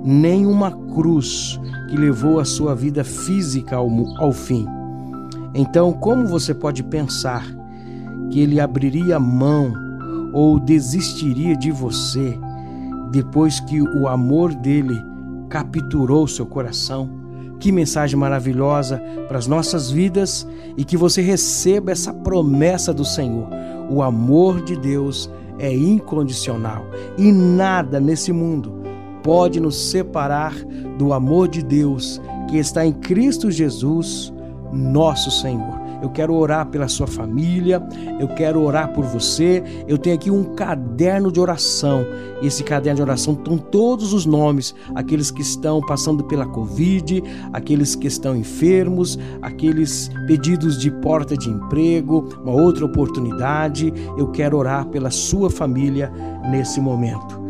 nem 0.01 0.45
uma 0.45 0.71
cruz 0.71 1.59
que 1.89 1.97
levou 1.97 2.39
a 2.39 2.45
sua 2.45 2.73
vida 2.73 3.03
física 3.03 3.75
ao, 3.75 3.89
ao 4.19 4.31
fim. 4.31 4.65
Então, 5.53 5.91
como 5.91 6.25
você 6.27 6.53
pode 6.53 6.81
pensar 6.81 7.45
que 8.29 8.39
ele 8.39 8.57
abriria 8.57 9.19
mão 9.19 9.73
ou 10.31 10.57
desistiria 10.57 11.57
de 11.57 11.71
você 11.71 12.39
depois 13.11 13.59
que 13.59 13.81
o 13.81 14.07
amor 14.07 14.53
dele 14.55 15.10
capturou 15.51 16.25
seu 16.27 16.45
coração. 16.45 17.09
Que 17.59 17.71
mensagem 17.71 18.17
maravilhosa 18.17 18.99
para 19.27 19.37
as 19.37 19.45
nossas 19.45 19.91
vidas 19.91 20.47
e 20.75 20.83
que 20.83 20.97
você 20.97 21.21
receba 21.21 21.91
essa 21.91 22.11
promessa 22.11 22.91
do 22.91 23.05
Senhor. 23.05 23.47
O 23.87 24.01
amor 24.01 24.63
de 24.63 24.75
Deus 24.75 25.29
é 25.59 25.71
incondicional 25.71 26.83
e 27.17 27.31
nada 27.31 27.99
nesse 27.99 28.31
mundo 28.31 28.81
pode 29.21 29.59
nos 29.59 29.91
separar 29.91 30.55
do 30.97 31.13
amor 31.13 31.47
de 31.47 31.61
Deus 31.61 32.19
que 32.49 32.57
está 32.57 32.83
em 32.83 32.93
Cristo 32.93 33.51
Jesus, 33.51 34.33
nosso 34.73 35.29
Senhor. 35.29 35.80
Eu 36.01 36.09
quero 36.09 36.33
orar 36.33 36.67
pela 36.67 36.87
sua 36.87 37.07
família, 37.07 37.81
eu 38.19 38.27
quero 38.29 38.61
orar 38.61 38.93
por 38.93 39.05
você. 39.05 39.63
Eu 39.87 39.97
tenho 39.97 40.15
aqui 40.15 40.31
um 40.31 40.43
caderno 40.55 41.31
de 41.31 41.39
oração. 41.39 42.05
Esse 42.41 42.63
caderno 42.63 42.97
de 42.97 43.01
oração 43.03 43.33
estão 43.33 43.57
todos 43.57 44.13
os 44.13 44.25
nomes, 44.25 44.73
aqueles 44.95 45.29
que 45.29 45.41
estão 45.41 45.79
passando 45.81 46.23
pela 46.23 46.45
Covid, 46.45 47.23
aqueles 47.53 47.95
que 47.95 48.07
estão 48.07 48.35
enfermos, 48.35 49.19
aqueles 49.41 50.09
pedidos 50.27 50.79
de 50.79 50.89
porta 50.89 51.37
de 51.37 51.49
emprego, 51.49 52.27
uma 52.43 52.53
outra 52.53 52.85
oportunidade. 52.85 53.93
Eu 54.17 54.31
quero 54.31 54.57
orar 54.57 54.87
pela 54.87 55.11
sua 55.11 55.49
família 55.49 56.11
nesse 56.49 56.81
momento. 56.81 57.41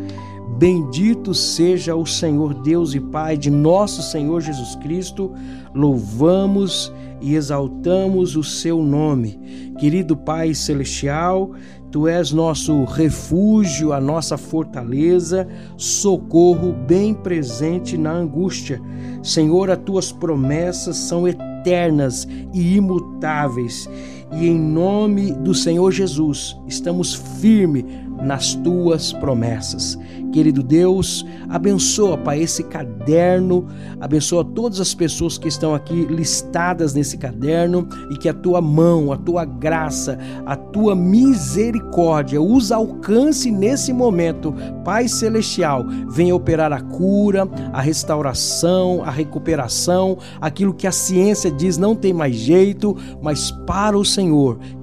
Bendito 0.62 1.34
seja 1.34 1.96
o 1.96 2.06
Senhor 2.06 2.54
Deus 2.54 2.94
e 2.94 3.00
Pai 3.00 3.36
de 3.36 3.50
nosso 3.50 4.04
Senhor 4.04 4.42
Jesus 4.42 4.76
Cristo. 4.76 5.32
Louvamos 5.74 6.94
e 6.94 7.11
exaltamos 7.22 8.36
o 8.36 8.44
seu 8.44 8.82
nome. 8.82 9.40
Querido 9.78 10.18
Pai 10.18 10.54
Celestial, 10.54 11.52
Tu 11.92 12.08
és 12.08 12.32
nosso 12.32 12.86
refúgio, 12.86 13.92
a 13.92 14.00
nossa 14.00 14.38
fortaleza, 14.38 15.46
socorro 15.76 16.72
bem 16.72 17.14
presente 17.14 17.98
na 17.98 18.14
angústia. 18.14 18.82
Senhor, 19.22 19.70
as 19.70 19.78
tuas 19.80 20.10
promessas 20.10 20.96
são 20.96 21.28
eternas 21.28 22.26
e 22.54 22.78
imutáveis. 22.78 23.90
E 24.32 24.48
em 24.48 24.58
nome 24.58 25.34
do 25.34 25.54
Senhor 25.54 25.92
Jesus, 25.92 26.58
estamos 26.68 27.14
firmes 27.14 27.84
nas 28.22 28.54
tuas 28.54 29.12
promessas. 29.12 29.98
Querido 30.32 30.64
Deus, 30.64 31.26
abençoa, 31.50 32.18
Pai, 32.18 32.42
esse 32.42 32.64
caderno, 32.64 33.68
abençoa 34.00 34.46
todas 34.46 34.80
as 34.80 34.94
pessoas 34.94 35.38
que 35.38 35.50
estão 35.50 35.76
aqui 35.76 36.06
listadas 36.06 36.94
nesse 36.94 37.18
caderno 37.18 37.86
e 38.10 38.18
que 38.18 38.30
a 38.30 38.34
tua 38.34 38.62
mão, 38.62 39.12
a 39.12 39.18
tua 39.18 39.44
graça, 39.44 40.18
a 40.46 40.56
tua 40.56 40.96
misericórdia 40.96 42.42
os 42.42 42.72
alcance 42.72 43.52
nesse 43.52 43.92
momento. 43.92 44.54
Pai 44.86 45.10
Celestial, 45.10 45.86
venha 46.10 46.34
operar 46.34 46.72
a 46.72 46.80
cura, 46.80 47.46
a 47.74 47.82
restauração, 47.82 49.04
a 49.04 49.12
recuperação, 49.12 50.18
aquilo 50.40 50.74
que 50.74 50.88
a 50.88 50.94
ciência 50.94 51.52
diz 51.52 51.78
não 51.78 51.94
tem 51.94 52.14
mais 52.14 52.36
jeito, 52.36 52.96
mas 53.22 53.52
para 53.52 53.98
o 53.98 54.06
Senhor, 54.06 54.21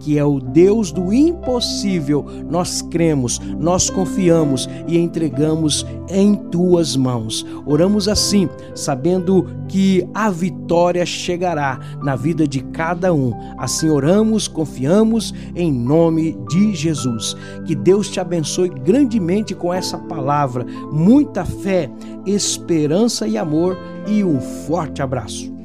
que 0.00 0.18
é 0.18 0.24
o 0.24 0.40
Deus 0.40 0.90
do 0.90 1.12
impossível, 1.12 2.24
nós 2.48 2.82
cremos, 2.82 3.38
nós 3.58 3.90
confiamos 3.90 4.68
e 4.86 4.98
entregamos 4.98 5.86
em 6.10 6.34
tuas 6.34 6.96
mãos. 6.96 7.44
Oramos 7.66 8.08
assim, 8.08 8.48
sabendo 8.74 9.46
que 9.68 10.08
a 10.14 10.30
vitória 10.30 11.04
chegará 11.04 11.78
na 12.02 12.16
vida 12.16 12.48
de 12.48 12.60
cada 12.60 13.12
um. 13.12 13.32
Assim 13.58 13.90
oramos, 13.90 14.48
confiamos 14.48 15.34
em 15.54 15.70
nome 15.70 16.36
de 16.48 16.74
Jesus. 16.74 17.36
Que 17.66 17.74
Deus 17.74 18.08
te 18.08 18.18
abençoe 18.18 18.70
grandemente 18.70 19.54
com 19.54 19.72
essa 19.72 19.98
palavra. 19.98 20.64
Muita 20.90 21.44
fé, 21.44 21.90
esperança 22.26 23.26
e 23.26 23.36
amor 23.36 23.76
e 24.06 24.24
um 24.24 24.40
forte 24.40 25.02
abraço. 25.02 25.57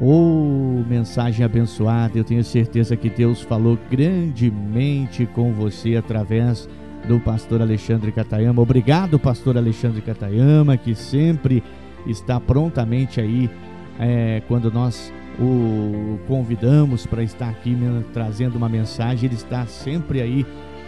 Oh, 0.00 0.84
mensagem 0.88 1.44
abençoada. 1.44 2.16
Eu 2.16 2.24
tenho 2.24 2.44
certeza 2.44 2.96
que 2.96 3.10
Deus 3.10 3.42
falou 3.42 3.76
grandemente 3.90 5.26
com 5.26 5.52
você 5.52 5.96
através 5.96 6.68
do 7.06 7.18
pastor 7.18 7.60
Alexandre 7.60 8.12
Catayama. 8.12 8.62
Obrigado, 8.62 9.18
pastor 9.18 9.56
Alexandre 9.56 10.00
Catayama, 10.00 10.76
que 10.76 10.94
sempre 10.94 11.64
está 12.06 12.38
prontamente 12.38 13.20
aí 13.20 13.50
é, 13.98 14.40
quando 14.46 14.70
nós 14.70 15.12
o 15.40 16.18
convidamos 16.26 17.06
para 17.06 17.22
estar 17.22 17.48
aqui 17.48 17.76
trazendo 18.12 18.56
uma 18.56 18.68
mensagem, 18.68 19.26
ele 19.26 19.36
está 19.36 19.66
sempre 19.66 20.20
aí 20.20 20.44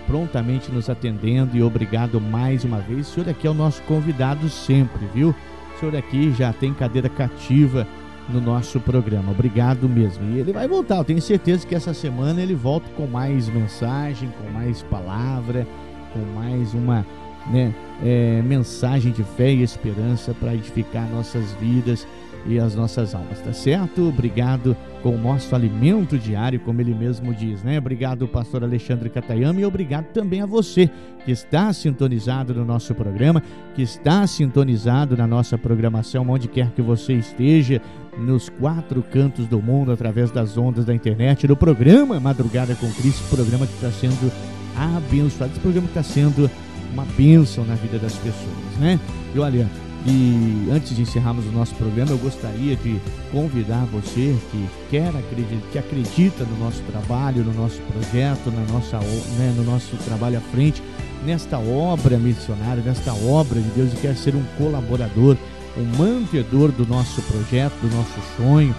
prontamente 0.07 0.73
nos 0.73 0.91
atendendo 0.91 1.57
e 1.57 1.63
obrigado 1.63 2.21
mais 2.21 2.65
uma 2.65 2.79
vez. 2.79 3.09
O 3.09 3.13
senhor 3.13 3.29
aqui 3.29 3.47
é 3.47 3.51
o 3.51 3.55
nosso 3.55 3.83
convidado 3.83 4.49
sempre, 4.49 5.07
viu? 5.15 5.35
O 5.75 5.79
senhor 5.79 5.95
aqui 5.97 6.33
já 6.33 6.53
tem 6.53 6.75
cadeira 6.75 7.09
cativa 7.09 7.87
no 8.31 8.41
nosso 8.41 8.81
programa. 8.81 9.33
Obrigado 9.33 9.89
mesmo. 9.89 10.31
E 10.31 10.39
ele 10.39 10.53
vai 10.53 10.67
voltar, 10.69 10.97
eu 10.97 11.05
tenho 11.05 11.21
certeza 11.21 11.67
que 11.67 11.75
essa 11.75 11.93
semana 11.93 12.41
ele 12.41 12.55
volta 12.55 12.89
com 12.97 13.07
mais 13.07 13.49
mensagem, 13.49 14.31
com 14.31 14.51
mais 14.51 14.83
palavra, 14.83 15.67
com 16.13 16.21
mais 16.39 16.73
uma 16.75 17.05
né, 17.51 17.75
é, 18.03 18.43
mensagem 18.43 19.13
de 19.13 19.23
fé 19.23 19.53
e 19.53 19.63
esperança 19.63 20.35
para 20.35 20.55
edificar 20.55 21.09
nossas 21.11 21.53
vidas 21.55 22.07
e 22.47 22.59
as 22.59 22.75
nossas 22.75 23.15
almas, 23.15 23.41
tá 23.41 23.53
certo? 23.53 24.09
Obrigado 24.09 24.77
com 25.03 25.15
o 25.15 25.19
nosso 25.19 25.55
alimento 25.55 26.19
diário, 26.19 26.61
como 26.61 26.81
ele 26.81 26.95
mesmo 26.95 27.35
diz, 27.35 27.63
né? 27.63 27.79
Obrigado, 27.79 28.27
pastor 28.29 28.63
Alexandre 28.63 29.11
Catayama, 29.11 29.61
e 29.61 29.65
obrigado 29.65 30.07
também 30.07 30.41
a 30.41 30.47
você 30.47 30.91
que 31.25 31.31
está 31.31 31.73
sintonizado 31.73 32.55
no 32.55 32.65
nosso 32.65 32.95
programa, 32.95 33.43
que 33.75 33.83
está 33.83 34.27
sintonizado 34.27 35.17
na 35.17 35.27
nossa 35.27 35.59
programação, 35.59 36.29
onde 36.29 36.49
quer 36.49 36.71
que 36.71 36.83
você 36.83 37.15
esteja, 37.15 37.81
nos 38.21 38.49
quatro 38.49 39.03
cantos 39.03 39.47
do 39.47 39.61
mundo, 39.61 39.93
através 39.93 40.31
das 40.31 40.57
ondas 40.57 40.85
da 40.85 40.95
internet, 40.95 41.47
do 41.47 41.57
programa 41.57 42.21
Madrugada 42.21 42.75
com 42.75 42.91
Cristo, 42.93 43.23
programa 43.35 43.67
que 43.67 43.75
está 43.75 43.91
sendo 43.91 44.31
abençoado, 44.77 45.53
esse 45.53 45.61
programa 45.61 45.89
que 45.89 45.99
está 45.99 46.03
sendo 46.03 46.51
uma 46.93 47.05
bênção 47.17 47.65
na 47.65 47.75
vida 47.75 47.99
das 47.99 48.15
pessoas, 48.15 48.79
né? 48.79 48.99
E 49.35 49.39
olha, 49.39 49.69
e 50.07 50.69
antes 50.73 50.97
de 50.97 51.03
encerrarmos 51.03 51.47
o 51.47 51.53
nosso 51.53 51.75
programa, 51.75 52.11
eu 52.11 52.19
gostaria 52.19 52.75
de 52.75 52.99
convidar 53.31 53.85
você 53.87 54.35
que 54.51 54.69
quer 54.91 55.09
acreditar, 55.09 55.67
que 55.73 55.79
acredita 55.79 56.45
no 56.45 56.59
nosso 56.59 56.83
trabalho, 56.83 57.45
no 57.45 57.53
nosso 57.53 57.81
projeto, 57.83 58.51
na 58.51 58.73
nossa, 58.73 58.99
né, 59.39 59.53
no 59.57 59.63
nosso 59.63 59.97
trabalho 59.99 60.39
à 60.39 60.41
frente, 60.41 60.83
nesta 61.25 61.59
obra 61.59 62.17
missionária, 62.17 62.83
nesta 62.83 63.13
obra 63.13 63.61
de 63.61 63.69
Deus 63.71 63.93
e 63.93 63.97
quer 63.97 64.17
ser 64.17 64.35
um 64.35 64.43
colaborador, 64.57 65.37
um 65.77 65.85
mantenedor 65.97 66.71
do 66.73 66.87
nosso 66.87 67.23
projeto, 67.23 67.75
do 67.81 67.95
nosso 67.95 68.19
sonho, 68.37 68.75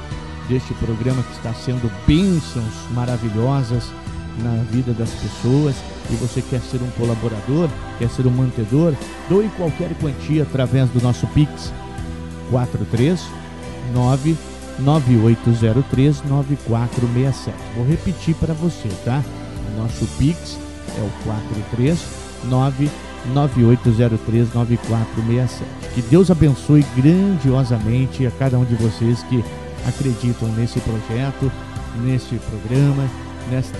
deste 0.47 0.73
programa 0.75 1.23
que 1.23 1.33
está 1.33 1.53
sendo 1.53 1.91
bênçãos 2.05 2.73
maravilhosas 2.91 3.85
na 4.39 4.63
vida 4.71 4.93
das 4.93 5.09
pessoas 5.11 5.75
e 6.09 6.15
você 6.15 6.41
quer 6.41 6.59
ser 6.61 6.81
um 6.81 6.89
colaborador, 6.91 7.69
quer 7.99 8.09
ser 8.09 8.25
um 8.27 8.31
mantedor, 8.31 8.93
doe 9.29 9.49
qualquer 9.55 9.93
quantia 9.99 10.43
através 10.43 10.89
do 10.89 11.01
nosso 11.01 11.27
Pix 11.27 11.71
439 12.49 14.37
9803 14.79 16.23
9467. 16.23 17.57
Vou 17.75 17.85
repetir 17.85 18.35
para 18.35 18.53
você, 18.53 18.89
tá? 19.05 19.23
O 19.73 19.81
nosso 19.81 20.05
Pix 20.17 20.57
é 20.97 21.01
o 21.01 21.09
439 21.23 22.89
9803 23.33 24.53
9467. 24.53 25.65
Que 25.93 26.01
Deus 26.01 26.31
abençoe 26.31 26.85
grandiosamente 26.95 28.25
a 28.25 28.31
cada 28.31 28.57
um 28.57 28.65
de 28.65 28.75
vocês 28.75 29.23
que 29.23 29.43
acreditam 29.87 30.47
nesse 30.49 30.79
projeto, 30.79 31.51
nesse 32.03 32.35
programa, 32.35 33.07
nesta 33.49 33.77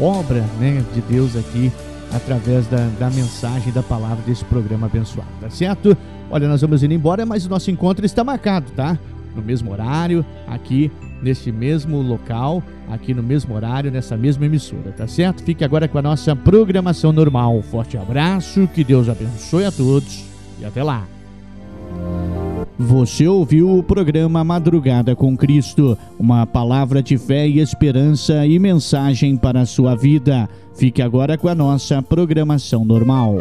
obra 0.00 0.40
né, 0.58 0.84
de 0.94 1.00
Deus 1.02 1.36
aqui 1.36 1.72
através 2.14 2.66
da, 2.66 2.88
da 2.98 3.10
mensagem 3.10 3.72
da 3.72 3.82
palavra 3.82 4.22
desse 4.26 4.44
programa 4.44 4.86
abençoado, 4.86 5.28
tá 5.40 5.48
certo? 5.48 5.96
Olha, 6.30 6.46
nós 6.46 6.60
vamos 6.60 6.82
indo 6.82 6.92
embora, 6.92 7.24
mas 7.24 7.46
o 7.46 7.48
nosso 7.48 7.70
encontro 7.70 8.04
está 8.04 8.22
marcado, 8.22 8.70
tá? 8.72 8.98
No 9.34 9.42
mesmo 9.42 9.72
horário, 9.72 10.24
aqui 10.46 10.90
neste 11.22 11.52
mesmo 11.52 12.02
local, 12.02 12.62
aqui 12.90 13.14
no 13.14 13.22
mesmo 13.22 13.54
horário, 13.54 13.90
nessa 13.90 14.16
mesma 14.16 14.46
emissora, 14.46 14.92
tá 14.96 15.06
certo? 15.06 15.42
Fique 15.42 15.64
agora 15.64 15.86
com 15.88 15.98
a 15.98 16.02
nossa 16.02 16.34
programação 16.34 17.12
normal. 17.12 17.62
Forte 17.62 17.96
abraço, 17.96 18.68
que 18.74 18.82
Deus 18.82 19.08
abençoe 19.08 19.64
a 19.64 19.72
todos 19.72 20.24
e 20.60 20.64
até 20.64 20.82
lá. 20.82 21.06
Você 22.78 23.28
ouviu 23.28 23.78
o 23.78 23.82
programa 23.82 24.42
Madrugada 24.42 25.14
com 25.14 25.36
Cristo, 25.36 25.96
uma 26.18 26.46
palavra 26.46 27.02
de 27.02 27.16
fé 27.16 27.46
e 27.46 27.60
esperança 27.60 28.44
e 28.46 28.58
mensagem 28.58 29.36
para 29.36 29.60
a 29.60 29.66
sua 29.66 29.94
vida. 29.94 30.48
Fique 30.74 31.00
agora 31.00 31.38
com 31.38 31.48
a 31.48 31.54
nossa 31.54 32.02
programação 32.02 32.84
normal. 32.84 33.38